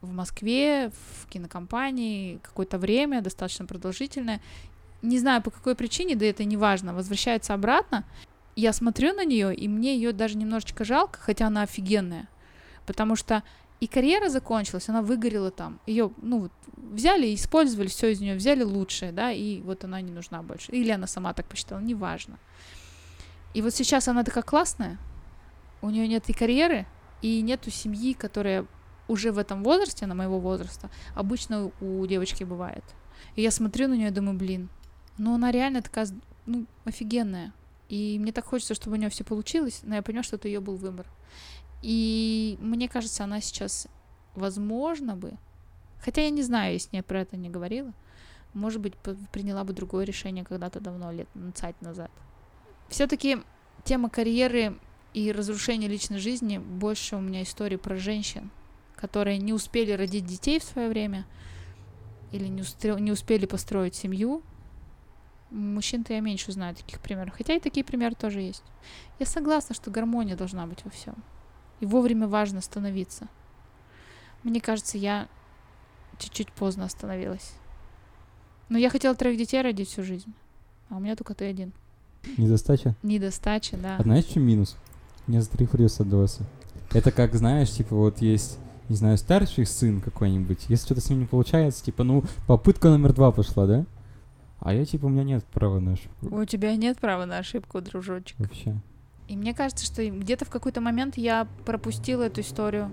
в 0.00 0.12
Москве, 0.12 0.92
в 1.18 1.28
кинокомпании 1.28 2.38
какое-то 2.42 2.78
время, 2.78 3.22
достаточно 3.22 3.66
продолжительное, 3.66 4.40
не 5.02 5.18
знаю 5.18 5.42
по 5.42 5.50
какой 5.50 5.74
причине, 5.74 6.14
да 6.14 6.26
это 6.26 6.44
не 6.44 6.56
важно, 6.56 6.94
возвращается 6.94 7.54
обратно, 7.54 8.04
я 8.54 8.72
смотрю 8.72 9.14
на 9.14 9.24
нее, 9.24 9.52
и 9.52 9.66
мне 9.66 9.96
ее 9.96 10.12
даже 10.12 10.36
немножечко 10.36 10.84
жалко, 10.84 11.18
хотя 11.20 11.46
она 11.46 11.62
офигенная. 11.62 12.28
Потому 12.86 13.16
что 13.16 13.42
и 13.80 13.86
карьера 13.86 14.28
закончилась, 14.28 14.88
она 14.88 15.00
выгорела 15.00 15.50
там. 15.50 15.80
Ее, 15.86 16.10
ну, 16.20 16.40
вот, 16.40 16.52
взяли 16.76 17.34
использовали 17.34 17.88
все 17.88 18.12
из 18.12 18.20
нее, 18.20 18.36
взяли 18.36 18.62
лучшее, 18.62 19.10
да, 19.10 19.32
и 19.32 19.60
вот 19.62 19.84
она 19.84 20.00
не 20.02 20.12
нужна 20.12 20.42
больше. 20.42 20.70
Или 20.72 20.90
она 20.90 21.06
сама 21.06 21.32
так 21.32 21.46
посчитала, 21.46 21.80
неважно. 21.80 22.38
И 23.54 23.62
вот 23.62 23.74
сейчас 23.74 24.06
она 24.06 24.22
такая 24.22 24.44
классная, 24.44 24.98
у 25.80 25.88
нее 25.88 26.06
нет 26.06 26.28
и 26.28 26.34
карьеры, 26.34 26.86
и 27.22 27.40
нету 27.40 27.70
семьи, 27.70 28.12
которая 28.12 28.66
уже 29.08 29.32
в 29.32 29.38
этом 29.38 29.64
возрасте, 29.64 30.06
на 30.06 30.14
моего 30.14 30.38
возраста, 30.38 30.90
обычно 31.14 31.72
у 31.80 32.06
девочки 32.06 32.44
бывает. 32.44 32.84
И 33.34 33.42
я 33.42 33.50
смотрю 33.50 33.88
на 33.88 33.94
нее 33.94 34.08
и 34.08 34.12
думаю, 34.12 34.38
блин, 34.38 34.68
ну 35.18 35.34
она 35.34 35.50
реально 35.50 35.82
такая, 35.82 36.06
ну, 36.46 36.66
офигенная. 36.84 37.52
И 37.88 38.18
мне 38.20 38.30
так 38.30 38.44
хочется, 38.44 38.74
чтобы 38.74 38.96
у 38.96 39.00
нее 39.00 39.10
все 39.10 39.24
получилось, 39.24 39.80
но 39.82 39.96
я 39.96 40.02
понимаю, 40.02 40.22
что 40.22 40.36
это 40.36 40.48
ее 40.48 40.60
был 40.60 40.76
выбор. 40.76 41.06
И 41.82 42.58
мне 42.60 42.88
кажется, 42.88 43.24
она 43.24 43.40
сейчас, 43.40 43.88
возможно 44.34 45.16
бы, 45.16 45.32
хотя 46.00 46.22
я 46.22 46.30
не 46.30 46.42
знаю, 46.42 46.74
я 46.74 46.78
с 46.78 46.92
ней 46.92 47.02
про 47.02 47.22
это 47.22 47.36
не 47.36 47.48
говорила, 47.48 47.92
может 48.52 48.80
быть, 48.80 48.94
приняла 49.32 49.64
бы 49.64 49.72
другое 49.72 50.04
решение 50.04 50.44
когда-то 50.44 50.80
давно, 50.80 51.12
лет 51.12 51.28
20 51.34 51.80
назад. 51.82 52.10
Все-таки 52.88 53.38
тема 53.84 54.10
карьеры 54.10 54.78
и 55.14 55.32
разрушения 55.32 55.88
личной 55.88 56.18
жизни 56.18 56.58
больше 56.58 57.16
у 57.16 57.20
меня 57.20 57.42
истории 57.42 57.76
про 57.76 57.96
женщин, 57.96 58.50
которые 58.96 59.38
не 59.38 59.52
успели 59.52 59.92
родить 59.92 60.26
детей 60.26 60.60
в 60.60 60.64
свое 60.64 60.88
время 60.88 61.26
или 62.32 62.46
не, 62.46 62.62
устре- 62.62 63.00
не 63.00 63.12
успели 63.12 63.46
построить 63.46 63.94
семью. 63.94 64.42
Мужчин-то 65.50 66.12
я 66.12 66.20
меньше 66.20 66.52
знаю 66.52 66.76
таких 66.76 67.00
примеров, 67.00 67.34
хотя 67.36 67.54
и 67.54 67.60
такие 67.60 67.84
примеры 67.84 68.14
тоже 68.14 68.40
есть. 68.40 68.62
Я 69.18 69.26
согласна, 69.26 69.74
что 69.74 69.90
гармония 69.90 70.36
должна 70.36 70.66
быть 70.66 70.84
во 70.84 70.90
всем. 70.90 71.16
И 71.80 71.86
вовремя 71.86 72.28
важно 72.28 72.58
остановиться. 72.58 73.28
Мне 74.42 74.60
кажется, 74.60 74.98
я 74.98 75.28
чуть-чуть 76.18 76.52
поздно 76.52 76.84
остановилась. 76.84 77.52
Но 78.68 78.78
я 78.78 78.90
хотела 78.90 79.14
троих 79.14 79.38
детей 79.38 79.60
родить 79.62 79.88
всю 79.88 80.02
жизнь. 80.02 80.32
А 80.88 80.96
у 80.96 81.00
меня 81.00 81.16
только 81.16 81.34
ты 81.34 81.46
один. 81.46 81.72
Недостача? 82.36 82.94
Недостача, 83.02 83.76
да. 83.76 83.96
А 83.98 84.02
знаешь, 84.02 84.26
в 84.26 84.32
чем 84.32 84.44
минус? 84.44 84.76
Мне 85.26 85.40
за 85.40 85.50
троих 85.50 85.70
придется 85.70 86.02
отдаваться. 86.02 86.44
Это 86.92 87.10
как, 87.10 87.34
знаешь, 87.34 87.70
типа 87.70 87.94
вот 87.94 88.20
есть, 88.20 88.58
не 88.88 88.96
знаю, 88.96 89.16
старший 89.16 89.66
сын 89.66 90.00
какой-нибудь. 90.00 90.66
Если 90.68 90.84
что-то 90.84 91.00
с 91.00 91.08
ним 91.08 91.20
не 91.20 91.26
получается, 91.26 91.84
типа, 91.84 92.04
ну, 92.04 92.24
попытка 92.46 92.88
номер 92.88 93.12
два 93.12 93.32
пошла, 93.32 93.66
да? 93.66 93.86
А 94.58 94.74
я, 94.74 94.84
типа, 94.84 95.06
у 95.06 95.08
меня 95.08 95.24
нет 95.24 95.44
права 95.46 95.80
на 95.80 95.92
ошибку. 95.92 96.34
У 96.36 96.44
тебя 96.44 96.76
нет 96.76 96.98
права 96.98 97.24
на 97.24 97.38
ошибку, 97.38 97.80
дружочек. 97.80 98.38
Вообще. 98.38 98.76
И 99.30 99.36
мне 99.36 99.54
кажется, 99.54 99.84
что 99.84 100.04
где-то 100.04 100.44
в 100.44 100.50
какой-то 100.50 100.80
момент 100.80 101.16
я 101.16 101.46
пропустила 101.64 102.24
эту 102.24 102.40
историю. 102.40 102.90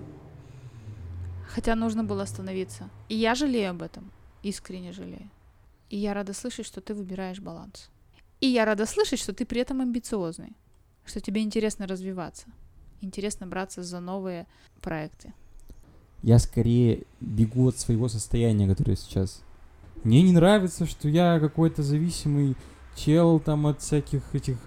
Хотя 1.48 1.74
нужно 1.74 2.04
было 2.04 2.22
остановиться. 2.22 2.90
И 3.08 3.16
я 3.16 3.34
жалею 3.34 3.70
об 3.70 3.82
этом. 3.82 4.12
Искренне 4.44 4.92
жалею. 4.92 5.28
И 5.90 5.96
я 5.96 6.14
рада 6.14 6.32
слышать, 6.34 6.64
что 6.64 6.80
ты 6.80 6.94
выбираешь 6.94 7.40
баланс. 7.40 7.90
И 8.40 8.46
я 8.46 8.64
рада 8.64 8.86
слышать, 8.86 9.18
что 9.18 9.32
ты 9.32 9.44
при 9.44 9.60
этом 9.62 9.80
амбициозный. 9.80 10.52
Что 11.04 11.20
тебе 11.20 11.42
интересно 11.42 11.88
развиваться. 11.88 12.46
Интересно 13.00 13.48
браться 13.48 13.82
за 13.82 13.98
новые 13.98 14.46
проекты. 14.80 15.34
Я 16.22 16.38
скорее 16.38 17.02
бегу 17.20 17.66
от 17.66 17.80
своего 17.80 18.06
состояния, 18.06 18.68
которое 18.68 18.94
сейчас. 18.94 19.42
Мне 20.04 20.22
не 20.22 20.30
нравится, 20.30 20.86
что 20.86 21.08
я 21.08 21.40
какой-то 21.40 21.82
зависимый 21.82 22.54
чел 22.94 23.40
там 23.40 23.66
от 23.66 23.80
всяких 23.80 24.36
этих 24.36 24.58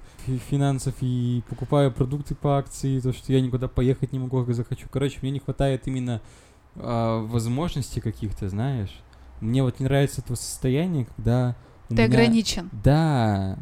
финансов 0.49 0.93
и 1.01 1.43
покупаю 1.49 1.91
продукты 1.91 2.35
по 2.35 2.57
акции, 2.57 2.99
то, 2.99 3.13
что 3.13 3.31
я 3.33 3.41
никуда 3.41 3.67
поехать 3.67 4.11
не 4.13 4.19
могу, 4.19 4.43
как 4.43 4.55
захочу. 4.55 4.87
Короче, 4.91 5.19
мне 5.21 5.31
не 5.31 5.39
хватает 5.39 5.87
именно 5.87 6.21
а, 6.75 7.21
возможностей 7.25 7.99
каких-то, 8.01 8.49
знаешь. 8.49 9.01
Мне 9.39 9.63
вот 9.63 9.79
не 9.79 9.85
нравится 9.85 10.21
это 10.21 10.35
состояние, 10.35 11.07
когда 11.15 11.55
Ты 11.89 11.95
меня- 11.95 12.05
ограничен. 12.05 12.69
Да. 12.83 13.57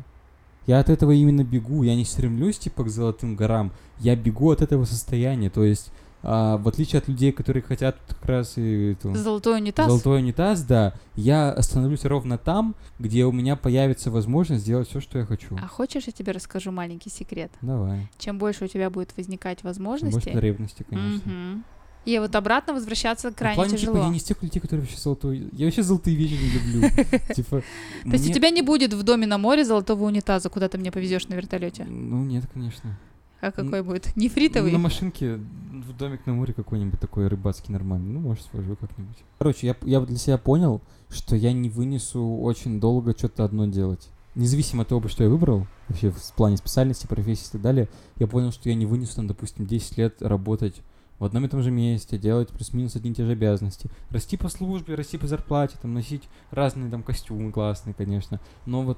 Я 0.68 0.80
от 0.80 0.90
этого 0.90 1.12
именно 1.12 1.44
бегу. 1.44 1.84
Я 1.84 1.96
не 1.96 2.06
стремлюсь, 2.06 2.60
типа, 2.60 2.84
к 2.84 2.90
золотым 2.90 3.36
горам. 3.36 3.72
Я 4.00 4.16
бегу 4.16 4.52
от 4.52 4.62
этого 4.62 4.86
состояния. 4.86 5.50
То 5.50 5.64
есть 5.64 5.92
А, 6.22 6.58
в 6.58 6.68
отличие 6.68 7.00
от 7.00 7.08
людей, 7.08 7.32
которые 7.32 7.64
хотят 7.64 7.98
как 8.08 8.26
раз 8.26 8.58
и 8.58 8.92
эту- 8.92 9.16
Золотой 9.16 9.58
унитаз. 9.60 9.88
золотой 9.88 10.20
унитаз, 10.20 10.64
да, 10.64 10.94
я 11.16 11.52
остановлюсь 11.52 12.04
ровно 12.04 12.38
там, 12.38 12.76
где 13.00 13.26
у 13.26 13.32
меня 13.32 13.56
появится 13.56 14.12
возможность 14.12 14.64
сделать 14.64 14.90
все, 14.90 15.00
что 15.00 15.18
я 15.20 15.26
хочу. 15.26 15.58
А 15.64 15.68
хочешь, 15.68 16.04
я 16.08 16.12
тебе 16.14 16.34
расскажу 16.34 16.72
маленький 16.72 17.10
секрет? 17.10 17.52
Давай. 17.62 18.10
Чем 18.18 18.38
больше 18.38 18.66
у 18.66 18.68
тебя 18.68 18.90
будет 18.90 19.16
возникать 19.16 19.60
Больше 19.64 19.80
возможностей, 19.80 20.32
потребности, 20.32 20.86
конечно. 20.90 21.32
мгм, 21.32 21.64
и 22.06 22.18
вот 22.20 22.36
обратно 22.36 22.74
возвращаться 22.74 23.32
В 23.32 23.36
крайне 23.36 23.56
плане, 23.56 23.78
тяжело. 23.78 23.94
типа, 23.98 24.04
я 24.06 24.10
не 24.10 24.18
из 24.18 24.24
тех 24.24 24.42
людей, 24.42 24.60
которые 24.60 24.82
вообще 24.82 24.98
золотой... 24.98 25.50
Я 25.52 25.66
вообще 25.66 25.84
золотые 25.84 26.16
вещи 26.18 26.34
не 26.34 26.50
люблю. 26.74 26.90
Типа... 27.36 27.62
То 28.04 28.12
есть 28.12 28.30
у 28.30 28.34
тебя 28.34 28.50
не 28.50 28.62
будет 28.62 28.94
в 28.94 29.04
доме 29.04 29.28
на 29.28 29.38
море 29.38 29.64
золотого 29.64 30.06
унитаза, 30.06 30.50
куда 30.50 30.70
ты 30.70 30.78
меня 30.78 30.92
повезешь 30.92 31.28
на 31.28 31.36
вертолете? 31.36 31.84
Ну, 31.86 32.24
нет, 32.24 32.46
конечно. 32.54 32.98
А 33.42 33.52
какой 33.52 33.84
будет? 33.84 34.16
Нефритовый? 34.16 34.72
На 34.72 34.80
машинке 34.80 35.36
в 35.72 35.96
домик 35.98 36.26
на 36.26 36.34
море 36.34 36.54
какой-нибудь 36.54 37.00
такой 37.00 37.28
рыбацкий 37.28 37.72
нормальный. 37.72 38.12
Ну, 38.12 38.20
может, 38.20 38.46
свожу 38.46 38.76
как-нибудь. 38.76 39.18
Короче, 39.38 39.68
я, 39.68 39.76
я 39.84 40.02
для 40.02 40.18
себя 40.18 40.38
понял, 40.38 40.82
что 41.10 41.36
я 41.36 41.54
не 41.54 41.70
вынесу 41.70 42.22
очень 42.22 42.80
долго 42.80 43.18
что-то 43.18 43.46
одно 43.46 43.66
делать. 43.66 44.10
Независимо 44.36 44.84
от 44.84 44.90
того, 44.90 45.08
что 45.08 45.24
я 45.24 45.30
выбрал, 45.30 45.68
вообще 45.88 46.12
в 46.12 46.34
плане 46.34 46.58
специальности, 46.58 47.08
профессии 47.08 47.48
и 47.48 47.52
так 47.54 47.62
далее, 47.62 47.90
я 48.18 48.28
понял, 48.28 48.52
что 48.52 48.70
я 48.70 48.76
не 48.76 48.86
вынесу, 48.86 49.16
там, 49.16 49.28
допустим, 49.28 49.66
10 49.66 49.98
лет 49.98 50.22
работать 50.22 50.82
в 51.18 51.26
одном 51.26 51.46
и 51.46 51.50
том 51.50 51.62
же 51.62 51.72
месте, 51.72 52.18
делать 52.18 52.50
плюс-минус 52.50 52.96
одни 52.96 53.12
и 53.12 53.14
те 53.14 53.26
же 53.26 53.32
обязанности. 53.32 53.90
Расти 54.10 54.38
по 54.38 54.48
службе, 54.48 54.96
расти 54.96 55.18
по 55.18 55.28
зарплате, 55.28 55.78
там, 55.82 55.94
носить 55.94 56.24
разные 56.52 56.90
там 56.90 57.04
костюмы 57.04 57.52
классные, 57.52 57.94
конечно. 57.94 58.40
Но 58.66 58.84
вот 58.84 58.98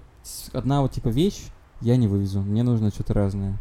одна 0.54 0.82
вот 0.82 0.92
типа 0.92 1.08
вещь 1.10 1.48
я 1.82 1.98
не 1.98 2.08
вывезу. 2.08 2.42
Мне 2.42 2.62
нужно 2.64 2.92
что-то 2.92 3.14
разное. 3.14 3.58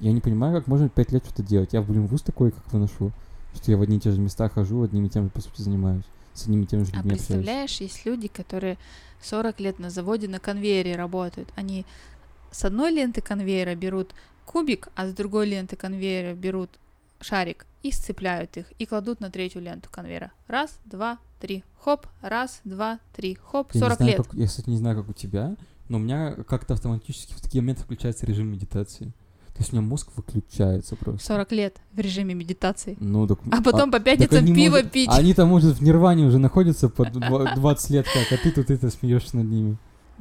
Я 0.00 0.12
не 0.12 0.20
понимаю, 0.20 0.56
как 0.56 0.66
можно 0.66 0.88
5 0.88 1.12
лет 1.12 1.24
что-то 1.24 1.42
делать. 1.42 1.72
Я, 1.72 1.82
блин, 1.82 2.06
вуз 2.06 2.22
такой, 2.22 2.50
как 2.52 2.72
выношу, 2.72 3.12
что 3.54 3.70
я 3.70 3.76
в 3.76 3.82
одни 3.82 3.96
и 3.96 4.00
те 4.00 4.10
же 4.10 4.20
места 4.20 4.48
хожу, 4.48 4.82
одними 4.82 5.06
и 5.06 5.10
теми, 5.10 5.28
по 5.28 5.40
сути, 5.40 5.62
занимаюсь. 5.62 6.04
С 6.34 6.44
одними 6.44 6.64
и 6.64 6.66
теми 6.66 6.84
же 6.84 6.90
А 6.92 6.96
людьми 6.96 7.12
общаюсь. 7.12 7.26
представляешь, 7.26 7.80
есть 7.80 8.04
люди, 8.06 8.28
которые 8.28 8.78
40 9.22 9.60
лет 9.60 9.78
на 9.78 9.90
заводе 9.90 10.28
на 10.28 10.38
конвейере 10.40 10.96
работают. 10.96 11.48
Они 11.56 11.84
с 12.50 12.64
одной 12.64 12.90
ленты 12.90 13.20
конвейера 13.20 13.74
берут 13.74 14.14
кубик, 14.46 14.88
а 14.96 15.06
с 15.08 15.12
другой 15.12 15.46
ленты 15.48 15.76
конвейера 15.76 16.34
берут 16.34 16.70
шарик 17.20 17.66
и 17.82 17.92
сцепляют 17.92 18.56
их, 18.56 18.66
и 18.78 18.86
кладут 18.86 19.20
на 19.20 19.30
третью 19.30 19.60
ленту 19.62 19.88
конвейера. 19.90 20.32
Раз, 20.48 20.78
два, 20.84 21.18
три, 21.40 21.62
хоп, 21.80 22.06
раз, 22.20 22.60
два, 22.64 22.98
три, 23.14 23.34
хоп, 23.42 23.72
Я, 23.74 23.80
не 23.80 23.86
40 23.86 23.96
знаю, 23.98 24.10
лет. 24.12 24.26
как- 24.26 24.34
я, 24.34 24.46
кстати, 24.46 24.70
не 24.70 24.76
знаю, 24.76 24.96
как 24.96 25.08
у 25.10 25.12
тебя, 25.12 25.56
но 25.88 25.98
у 25.98 26.00
меня 26.00 26.32
как-то 26.48 26.74
автоматически 26.74 27.32
в 27.34 27.40
такие 27.40 27.60
моменты 27.60 27.82
включается 27.82 28.24
режим 28.26 28.48
медитации. 28.50 29.12
То 29.54 29.58
есть 29.58 29.72
у 29.72 29.76
меня 29.76 29.86
мозг 29.86 30.08
выключается 30.16 30.96
просто. 30.96 31.24
40 31.26 31.52
лет 31.52 31.80
в 31.92 31.98
режиме 32.00 32.34
медитации. 32.34 32.96
Ну, 33.00 33.26
так, 33.26 33.38
А 33.52 33.62
потом 33.62 33.90
по 33.90 33.98
так 33.98 34.04
пятницам 34.04 34.46
пиво 34.46 34.76
может- 34.76 34.90
пить. 34.92 35.10
Они 35.12 35.34
там, 35.34 35.48
может, 35.48 35.76
в 35.76 35.82
нирване 35.82 36.24
уже 36.24 36.38
находятся 36.38 36.88
по 36.88 37.04
два- 37.10 37.54
20 37.54 37.90
лет 37.90 38.06
как, 38.06 38.32
а 38.38 38.42
ты 38.42 38.50
тут 38.50 38.70
это 38.70 38.90
смеешься 38.90 39.36
над 39.36 39.46
ними. 39.46 39.76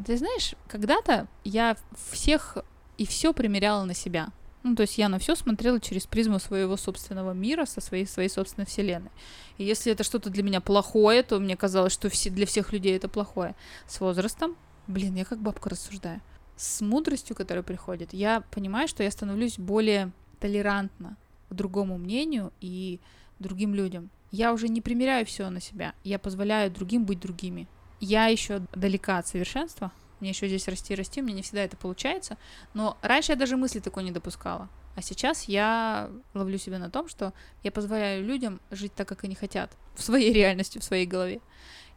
Ты 0.06 0.17
знаешь, 0.17 0.56
когда-то 0.67 1.28
я 1.44 1.78
всех 2.12 2.58
и 2.98 3.06
все 3.06 3.34
примеряла 3.34 3.86
на 3.86 3.94
себя. 3.94 4.30
Ну, 4.63 4.76
то 4.76 4.82
есть 4.82 4.98
я 4.98 5.10
на 5.10 5.17
все 5.17 5.36
смотрела 5.36 5.80
через 5.80 6.06
призму 6.06 6.38
своего 6.39 6.78
собственного 6.78 7.32
мира, 7.34 7.65
со 7.65 7.82
своей, 7.82 8.06
своей 8.06 8.30
собственной 8.30 8.67
вселенной. 8.67 9.10
И 9.58 9.63
если 9.63 9.91
это 9.91 10.04
что-то 10.04 10.30
для 10.30 10.44
меня 10.44 10.62
плохое, 10.62 11.24
то 11.24 11.39
мне 11.39 11.56
казалось, 11.58 11.94
что 11.94 12.10
все, 12.10 12.30
для 12.30 12.46
всех 12.46 12.72
людей 12.74 12.96
это 12.96 13.08
плохое. 13.08 13.56
С 13.88 14.00
возрастом, 14.00 14.56
блин, 14.88 15.15
я 15.15 15.26
как 15.26 15.39
бабка 15.41 15.70
рассуждаю. 15.72 16.22
С 16.62 16.80
мудростью, 16.82 17.36
которая 17.36 17.63
приходит, 17.63 18.13
я 18.13 18.41
понимаю, 18.52 18.88
что 18.88 19.02
я 19.02 19.10
становлюсь 19.10 19.58
более 19.58 20.12
толерантна 20.39 21.17
к 21.50 21.56
другому 21.56 21.97
мнению 21.97 22.54
и 22.62 23.00
другим 23.39 23.74
людям. 23.74 24.12
Я 24.30 24.54
уже 24.54 24.67
не 24.67 24.80
примеряю 24.80 25.26
все 25.26 25.50
на 25.50 25.60
себя. 25.60 25.95
Я 26.04 26.19
позволяю 26.19 26.69
другим 26.69 27.04
быть 27.04 27.19
другими. 27.19 27.67
Я 28.00 28.28
еще 28.28 28.62
далека 28.74 29.17
от 29.17 29.28
совершенства. 29.28 29.91
Мне 30.19 30.30
еще 30.30 30.47
здесь 30.47 30.67
расти, 30.67 30.93
расти, 30.93 31.24
мне 31.24 31.34
не 31.34 31.41
всегда 31.41 31.63
это 31.63 31.78
получается. 31.78 32.38
Но 32.76 32.95
раньше 33.02 33.32
я 33.32 33.36
даже 33.36 33.58
мысли 33.58 33.80
такой 33.80 34.04
не 34.04 34.12
допускала. 34.12 34.69
А 34.95 35.02
сейчас 35.02 35.45
я 35.45 36.12
ловлю 36.36 36.60
себя 36.60 36.78
на 36.78 36.91
том, 36.91 37.10
что 37.10 37.34
я 37.63 37.71
позволяю 37.71 38.24
людям 38.24 38.62
жить 38.69 38.93
так, 38.93 39.08
как 39.08 39.24
они 39.24 39.34
хотят, 39.34 39.71
в 39.95 40.04
своей 40.04 40.32
реальности, 40.32 40.78
в 40.78 40.84
своей 40.84 41.08
голове. 41.08 41.41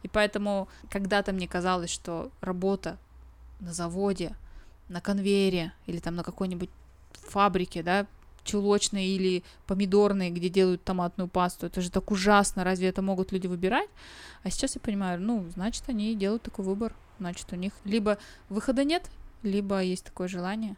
И 0.01 0.07
поэтому 0.07 0.67
когда-то 0.89 1.33
мне 1.33 1.47
казалось, 1.47 1.91
что 1.91 2.31
работа 2.41 2.97
на 3.59 3.71
заводе, 3.71 4.35
на 4.89 5.01
конвейере 5.01 5.73
или 5.87 5.99
там 5.99 6.15
на 6.15 6.23
какой-нибудь 6.23 6.69
фабрике, 7.13 7.83
да, 7.83 8.07
чулочной 8.43 9.07
или 9.07 9.43
помидорной, 9.65 10.29
где 10.29 10.49
делают 10.49 10.83
томатную 10.83 11.27
пасту, 11.27 11.65
это 11.65 11.81
же 11.81 11.91
так 11.91 12.11
ужасно, 12.11 12.63
разве 12.63 12.87
это 12.87 13.01
могут 13.01 13.31
люди 13.31 13.47
выбирать? 13.47 13.89
А 14.43 14.49
сейчас 14.49 14.75
я 14.75 14.81
понимаю, 14.81 15.19
ну, 15.19 15.45
значит, 15.53 15.83
они 15.87 16.15
делают 16.15 16.43
такой 16.43 16.63
выбор, 16.63 16.95
значит, 17.19 17.51
у 17.51 17.55
них 17.55 17.73
либо 17.83 18.17
выхода 18.49 18.83
нет, 18.83 19.09
либо 19.41 19.81
есть 19.81 20.05
такое 20.05 20.27
желание. 20.27 20.77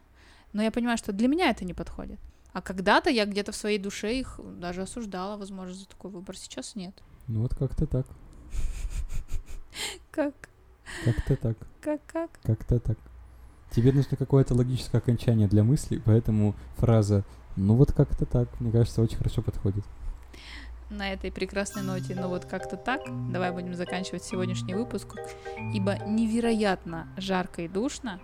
Но 0.53 0.63
я 0.63 0.71
понимаю, 0.71 0.97
что 0.97 1.11
для 1.11 1.27
меня 1.27 1.49
это 1.49 1.65
не 1.65 1.73
подходит. 1.73 2.19
А 2.53 2.61
когда-то 2.61 3.09
я 3.09 3.25
где-то 3.25 3.51
в 3.51 3.55
своей 3.55 3.77
душе 3.77 4.17
их 4.17 4.39
даже 4.59 4.81
осуждала, 4.81 5.37
возможно, 5.37 5.75
за 5.75 5.87
такой 5.87 6.09
выбор. 6.09 6.35
Сейчас 6.37 6.75
нет. 6.75 6.95
Ну 7.27 7.41
вот 7.41 7.53
как-то 7.53 7.85
так. 7.85 8.07
Как? 10.11 10.33
Как-то 11.03 11.35
так. 11.35 11.57
Как? 11.81 12.01
Как? 12.07 12.31
Как-то 12.41 12.79
так. 12.79 12.97
Тебе 13.71 13.91
нужно 13.91 14.17
какое-то 14.17 14.53
логическое 14.53 14.97
окончание 14.97 15.47
для 15.47 15.63
мысли, 15.63 16.01
поэтому 16.03 16.55
фраза 16.77 17.23
«ну 17.55 17.75
вот 17.75 17.91
как-то 17.91 18.25
так», 18.25 18.59
мне 18.59 18.71
кажется, 18.71 19.01
очень 19.01 19.17
хорошо 19.17 19.41
подходит. 19.41 19.83
На 20.89 21.11
этой 21.11 21.31
прекрасной 21.31 21.83
ноте, 21.83 22.15
ну 22.15 22.29
вот 22.29 22.45
как-то 22.45 22.77
так, 22.77 23.01
давай 23.31 23.51
будем 23.51 23.75
заканчивать 23.75 24.23
сегодняшний 24.23 24.73
выпуск, 24.73 25.15
ибо 25.73 25.97
невероятно 26.05 27.07
жарко 27.17 27.63
и 27.63 27.67
душно, 27.67 28.21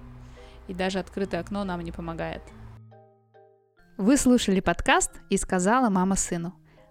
и 0.70 0.74
даже 0.74 1.00
открытое 1.00 1.42
окно 1.42 1.66
нам 1.66 1.82
не 1.82 1.92
помогает. 1.92 2.42
Вы 3.98 4.18
слушали 4.18 4.62
подкаст 4.62 5.12
«И 5.30 5.38
сказала 5.38 5.90
мама 5.90 6.16
сыну». 6.16 6.54